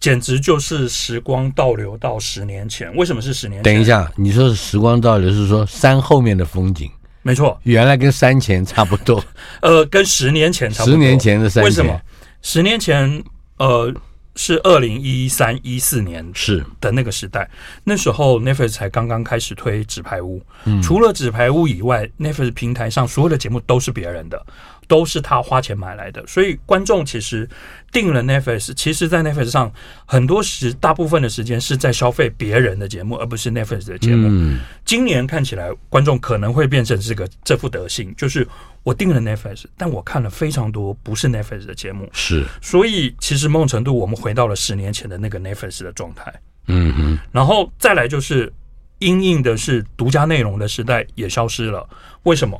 [0.01, 2.93] 简直就是时光倒流到十年前。
[2.97, 3.73] 为什么是十年前？
[3.73, 6.91] 等一下，你说是时光倒流，是说山后面的风景？
[7.23, 9.25] 没错，原来跟山前差不多。
[9.63, 10.95] 呃，跟十年前差不多。
[10.95, 12.01] 十年前的山前，为什么？
[12.43, 13.23] 十年前，
[13.59, 13.95] 呃。
[14.43, 16.65] 是二零一三一四年是。
[16.81, 17.47] 的那个时代，
[17.85, 24.47] 那时候 Netflix 才刚刚开始推纸牌屋，嗯，除了纸牌屋以外，Netflix 平台上所有的节目都是别人的，
[24.89, 27.47] 都是他花钱买来的，所以观众其实
[27.93, 29.73] 订了 Netflix，其实，在 Netflix 上
[30.07, 34.29] 很多时大部分的时间是在消费别人的节目，而不是 Netflix 的节目。
[34.31, 38.47] 嗯，今年看起来，观众可能会变成这个这副德性，就是。
[38.83, 46.33] 我订了 Netflix，但我看了非常多不是 Netflix 的节目，是，所以其实某种程度我们回到了十年前的那个 Netflix 的状态，
[46.67, 48.51] 嗯嗯，然后再来就是
[48.99, 51.87] 因应的是独家内容的时代也消失了。
[52.23, 52.59] 为什么？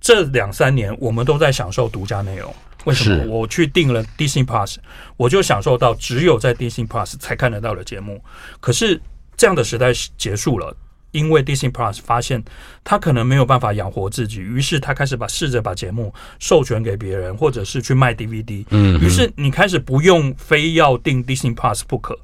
[0.00, 2.54] 这两三年我们都在享受独家内容，
[2.86, 3.24] 为什么？
[3.26, 4.76] 我去订了 Disney Plus，
[5.16, 8.24] 我就享受到只有在 Disney Plus 才看得到的节目。
[8.58, 9.00] 可是
[9.36, 10.76] 这样的时代结束了。
[11.12, 12.44] 因为 Disney Plus 发现
[12.84, 18.66] 他可能没有办法养活自己，于是他开始把试着把节目授权给别人，或者是去卖 DVD。
[18.68, 22.18] 嗯，于是你开始不用非要订 Disney Plus 不可，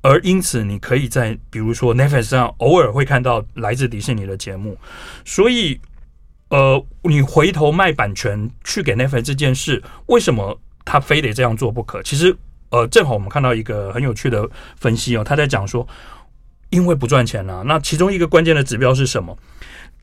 [0.00, 4.76] 而因此你可以在比如说 Netflix 上偶尔会看到来自迪士尼的节目。
[5.24, 5.78] 所以，
[6.48, 12.02] 呃，你回头卖版权去给 Netflix 这件事，为什么他非得这样做不可？
[12.02, 12.36] 其实，
[12.70, 15.86] 呃，正好我们看到一个很有趣的分析哦，他在讲说。
[16.70, 19.38] 因为不赚钱了，那其中一个关键的指标是什么？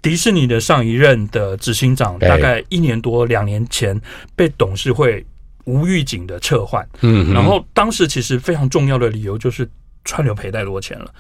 [0.02, 4.00] 迪士尼的上一任的执行长大概一年多两年前
[4.34, 5.24] 被董事会
[5.66, 9.70] 无预警的撤换，嗯，然后当时其实非常重要的理由就是
[10.06, 11.14] 串流赔太多钱了。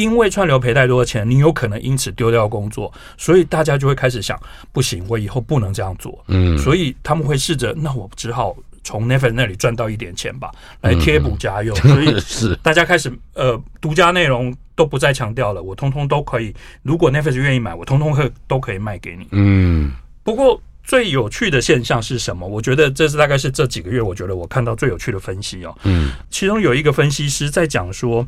[0.00, 4.40] 因为串流赔太多的钱，你有可能因此丢掉工作，所以大家就会开始想：
[4.72, 6.24] 不行，我以后不能这样做。
[6.28, 11.76] 嗯，所以他们会试着，那我只好从 Netflix 那里赚到一点钱吧，来贴补家用。
[11.84, 16.54] 嗯、所以 是大家开始呃，独家内容都不再强调了，我通通都可以。
[16.82, 19.26] 如果 Netflix 愿意买，我通通可都可以卖给你。
[19.32, 19.92] 嗯，
[20.22, 22.46] 不过最有趣的现象是什么？
[22.48, 25.76] 我觉得这是大概是这几个月，我觉得我看到最有趣的分析哦。
[25.84, 28.26] 嗯，其中有一个分析师在讲说。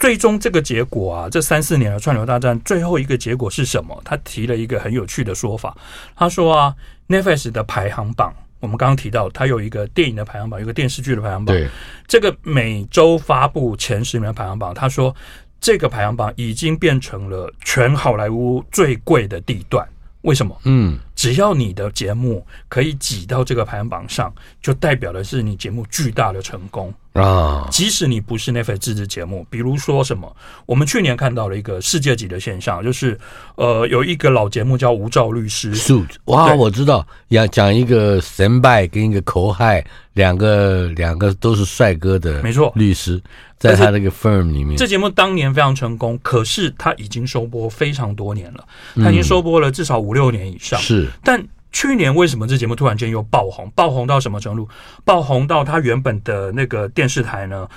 [0.00, 4.00] 最终这个结果啊，这三四年的串流大战，最后一个结果是什么？
[4.04, 5.76] 他提了一个很有趣的说法。
[6.14, 6.74] 他说啊
[7.08, 11.56] ，Netflix 的排行榜，我们刚刚提到，它有一个电影的排行榜，有一个电视剧的排行榜。
[11.56, 11.68] 对，
[12.06, 15.14] 这个每周发布前十名的排行榜，他说
[15.60, 19.86] 这个排行榜已经变成了全好莱坞最贵的地段。
[20.22, 20.58] 为什么？
[20.64, 26.92] 嗯，只要你的节目可以挤到这个排行榜上，就代表的是你节目巨大的成功。
[27.14, 30.34] 啊，即使你不是 Netflix 自制节目，比如说什么，
[30.66, 33.16] 我们去年看到了一个世界级的现象，就是
[33.54, 39.84] 呃，有一个老节目叫《无照律师》，Suit，哇，我知道，要讲一个神拜跟一个口嗨，
[40.14, 43.22] 两个两个都是帅哥的，没错，律师
[43.58, 44.76] 在他那个 firm 里面。
[44.76, 48.64] 这节目当年非常成功，可是他已经收播非常多年了，
[48.96, 51.40] 他已经收播了至少五六年以上，是，但。
[51.74, 53.68] 去年为什么这节目突然间又爆红？
[53.74, 54.66] 爆红到什么程度？
[55.04, 57.68] 爆红到他原本的那个电视台呢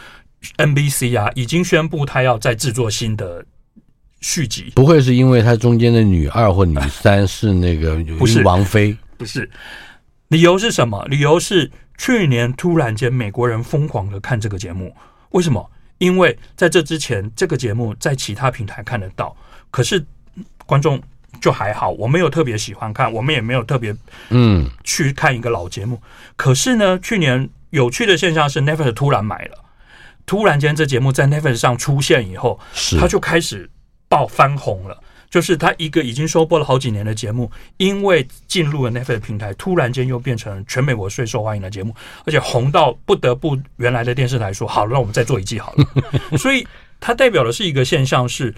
[0.57, 3.43] ？NBC 啊，已经宣布他要再制作新的
[4.21, 4.71] 续集。
[4.75, 8.95] 不会是因为他中间的女二或女三是那个不是王菲？
[9.17, 9.49] 不是。
[10.27, 11.03] 理由是什么？
[11.05, 14.95] 理由是去年突然间美国人疯狂的看这个节目。
[15.31, 15.67] 为什么？
[15.97, 19.35] 因为在这之前，这个节目在其他平台看得到，
[19.71, 20.05] 可是
[20.67, 21.01] 观众。
[21.41, 23.95] 就还好，我没有特别喜欢看，我们也没有特别
[24.29, 25.95] 嗯去看一个老节目。
[25.95, 29.57] 嗯、可是呢，去年有趣的现象是，Netflix 突然买了，
[30.25, 33.69] 突然间这节目在 Netflix 上出现以后，是它就开始
[34.07, 34.97] 爆翻红了。
[35.29, 41.93] 就是它一个已经收播了好几年的节目，因为进入了 Netflix 平台，突然间又变成全美国最受欢迎的节目，
[42.25, 45.85] 而且红到不得不原来的电视台说好了，那我们再做一季好了。
[46.39, 46.65] 所以
[47.01, 48.55] 它代表的是一个现象是。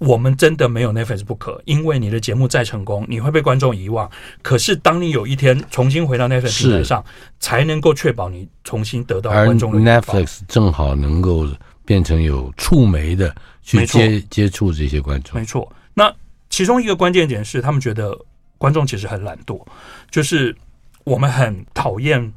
[0.00, 4.10] 我们真的没有 Netflix 不可，因为你的节目再成功，你会被观众遗忘。
[4.40, 7.04] 可是当你有一天重新回到 Netflix 平台上，
[7.38, 9.78] 才能够确保你重新得到观众的。
[9.78, 11.46] 而 Netflix 正好能够
[11.84, 15.38] 变成有触媒的去接接触这些观众。
[15.38, 16.10] 没错，那
[16.48, 18.18] 其中一个关键点是，他们觉得
[18.56, 19.62] 观众其实很懒惰，
[20.10, 20.56] 就是
[21.04, 22.32] 我们很讨厌。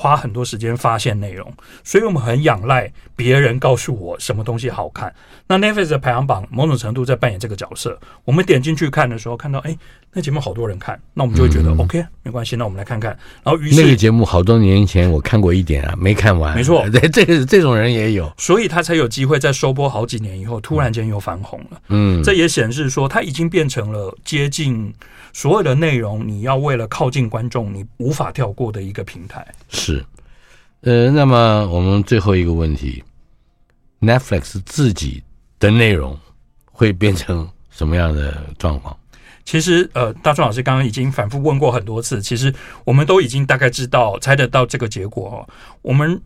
[0.00, 5.12] 花很多时间发现内容，所以我们很仰赖别人告诉我什么东西好看。
[5.48, 7.98] 那 Netflix 的排行榜某种程度在扮演这个角色。
[8.24, 9.76] 我们点进去看的时候，看到哎，
[10.12, 13.10] 那节目好多人看，那我们就会觉得、嗯、OK，没关系，那我们来看看。
[13.42, 16.54] 然后于是那个节目好多年前我看过一点啊，没看完。
[16.54, 21.80] 没错， 对，这个这种人也有，所以他才有机会在收播好几年以后，突然间又翻红了。
[21.88, 24.94] 嗯，这也显示说他已经变成了接近。
[25.30, 29.46] 所有的内容，你要为了靠近观众，你无法跳过的一个平台。
[29.88, 30.04] 是，
[30.82, 33.02] 呃，那么我们最后一个问题
[34.00, 35.22] ，Netflix 自己
[35.58, 36.18] 的内容
[36.66, 38.94] 会变成什么样的状况？
[39.46, 45.48] 其实，呃，大壮老师刚刚已经反复问过很多次，其实我们都已经大概知道、猜得到这个结果哦。
[45.80, 46.20] 我们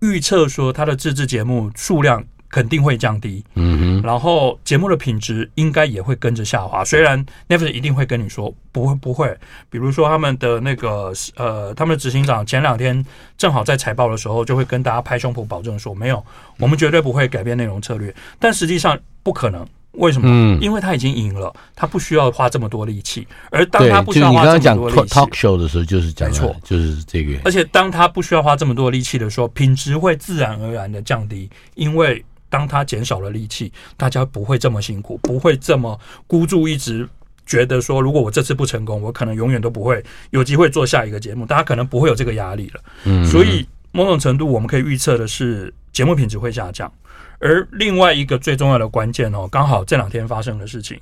[0.00, 2.24] 预测说，它的自制节目数量。
[2.52, 6.84] 肯定会降低，嗯哼，然后节目的品质应该也会跟着下滑。
[6.84, 9.34] 虽然 Netflix 一定会跟你说不会不会，
[9.70, 13.02] 比如说他们的那个呃，他们的执行长前两天
[13.38, 16.22] 正好在财报的时候就会跟大家拍胸脯保证说没有，
[16.58, 18.14] 我们绝对不会改变内容策略。
[18.38, 20.28] 但实际上不可能，为什么？
[20.30, 23.26] 嗯，因为他已经赢了，他不需要花这么多力气。
[23.50, 27.38] 而当他不需要花这么多力气，talk show 的时候就是讲错，就是这个。
[27.46, 32.22] 而且当他不需要花这么多力气的时候，品质会自然而然的降低，因为。
[32.52, 37.08] 当他减少了力气，大家不会这么辛苦，不会这么孤注一掷，
[37.46, 41.46] 觉得说如果我这次不成功，我可能永远都不会有机会做下一个节目。
[41.46, 42.80] 大家可能不会有这个压力了。
[43.04, 46.92] 嗯，所以某种程度我们可以预测的是，节目品质会下降。
[47.38, 51.00] 而另外一个最重要的关键哦，刚好这两天发生的事情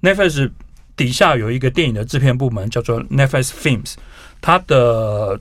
[0.00, 0.50] ，Netflix
[0.96, 3.96] 底下有一个电影的制片部门叫做 Netflix Films，
[4.40, 5.38] 它的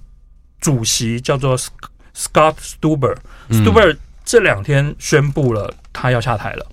[0.59, 3.15] 主席叫做 Scott Stuber，Stuber。
[3.49, 3.95] Stuber
[4.25, 6.65] 这两天宣布了他要下台了，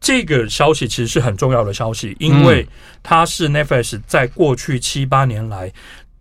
[0.00, 2.66] 这个消息其实是很重要的消息，因为
[3.02, 5.72] 他是 Netflix 在过去七八年来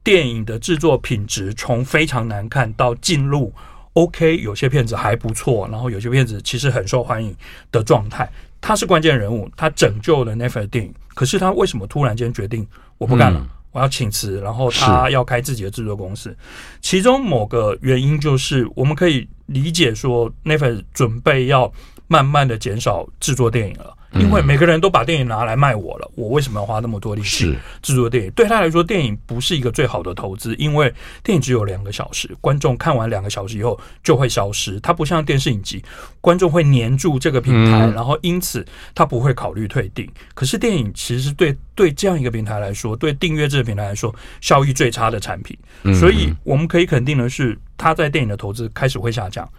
[0.03, 3.53] 电影的制作品质从非常难看到进入
[3.93, 7.35] OK，有些片子还不错，然后有些片子其实很受欢迎
[7.71, 8.27] 的状态。
[8.59, 12.65] 他是关键人物，他拯救了 Netflix 电影，可是他为什么突然间决定
[12.97, 13.45] 我不干了？
[13.71, 16.35] 我要请辞，然后他要开自己的制作公司。
[16.81, 21.71] 其中某个原因就是，我们可以理解说，Netflix 准备要
[22.07, 23.97] 慢慢的减少制作电影了。
[24.13, 28.31] 因为每个人都把电影拿来卖我了，我为什么要花那么多力气制作电影？
[28.31, 30.93] 对他来说，电影不是一个最好的投资，因为
[31.23, 34.79] 电影只有两个小时，观众看完两个小时以后就会消失。
[34.81, 35.81] 它不像电视影集，
[36.19, 40.09] 观众会黏住这个平台，然后因此他不会考虑退订。
[40.33, 45.57] 可是电影其实是对对这样一个平台来说，对订阅这个平台来说，效益最差的产品。
[45.97, 49.49] 所以我们可以肯定的是，他在电影的投资开始会下降，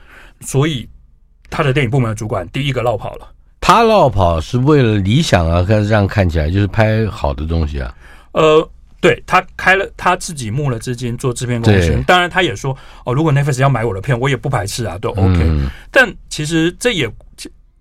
[0.43, 0.87] 所以
[1.49, 3.29] 他的电影部门的主管第一个落跑了。
[3.63, 7.95] 他落跑是为了理想啊，看这样看起来就是拍好的东西啊。
[8.33, 8.69] 呃，
[9.01, 15.39] 对，他开了他自己募了资金做制片公司，当然他也说哦，如果 Netflix 要买我的片，我也不排斥啊，都 OK。
[15.41, 15.71] 嗯。
[15.91, 17.11] 但其实这也。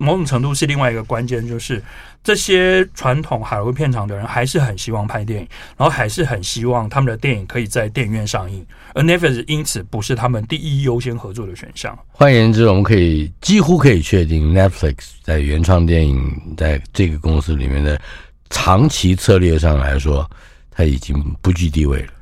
[0.02, 1.82] 某种程度是另外一个关键，就是
[2.24, 5.48] 这些传统好莱坞片场的人还是很希望拍电影，
[5.78, 11.98] 然后还是很希望他们的电影可以在电影院上映，而 Netflix 因此不是他们第一优先合作的选项。
[12.10, 18.02] 换言之，我们可以几乎可以确定，Netflix 在原创电影在这个公司里面的
[18.50, 20.28] 长期策略上来说，
[20.72, 22.14] 它已经不具地位了，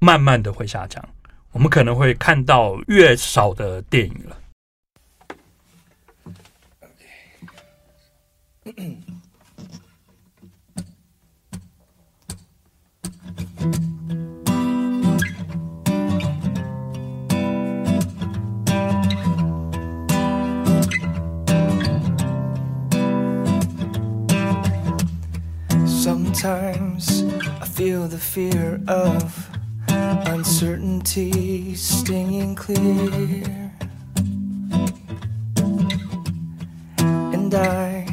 [0.00, 1.02] 慢慢的会下降，
[1.52, 4.36] 我们可能会看到越少的电影了。
[25.84, 27.24] Sometimes
[27.60, 29.48] I feel the fear of
[29.88, 33.72] uncertainty stinging clear,
[36.98, 38.11] and I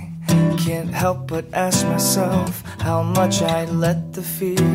[0.70, 4.70] can't help but ask myself how much I let the fear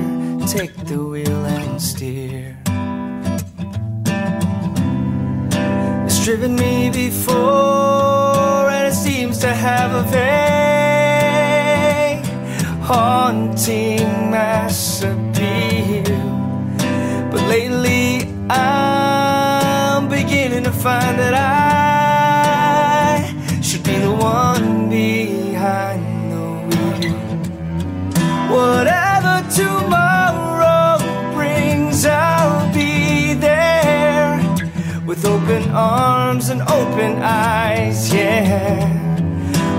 [0.55, 2.59] take the wheel and steer.
[6.05, 10.26] It's driven me before, and it seems to have a vague,
[12.82, 16.22] haunting mass appeal.
[17.30, 21.74] But lately, I'm beginning to find that I
[29.55, 30.99] tomorrow
[31.33, 34.37] brings, I'll be there
[35.07, 38.91] with open arms and open eyes, yeah.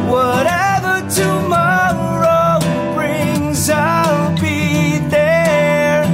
[0.10, 2.60] Whatever tomorrow
[2.96, 6.06] brings, I'll be there.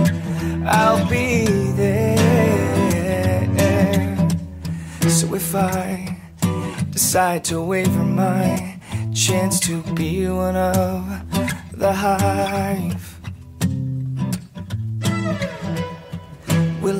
[0.65, 2.17] I'll be there.
[5.07, 6.17] So if I
[6.89, 8.79] decide to waver my
[9.13, 11.05] chance to be one of
[11.73, 12.90] the hive,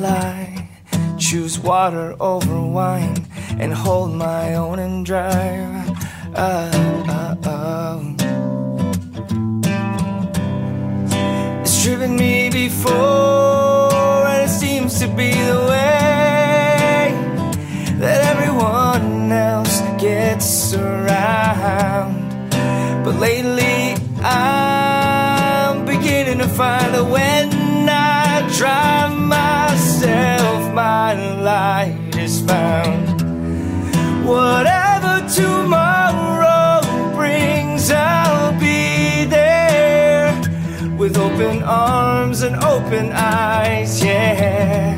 [0.05, 0.69] I
[1.17, 3.25] choose water over wine
[3.59, 5.89] and hold my own and drive?
[6.35, 6.71] Uh,
[7.07, 8.03] uh, uh.
[11.61, 17.13] It's driven me before, and it seems to be the way
[17.99, 22.49] that everyone else gets around.
[23.03, 29.20] But lately, I'm beginning to find that when I drive
[30.01, 33.21] myself, my light is found.
[34.25, 36.81] Whatever tomorrow
[37.15, 40.33] brings, I'll be there
[40.97, 44.95] with open arms and open eyes, yeah.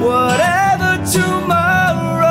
[0.00, 2.23] Whatever tomorrow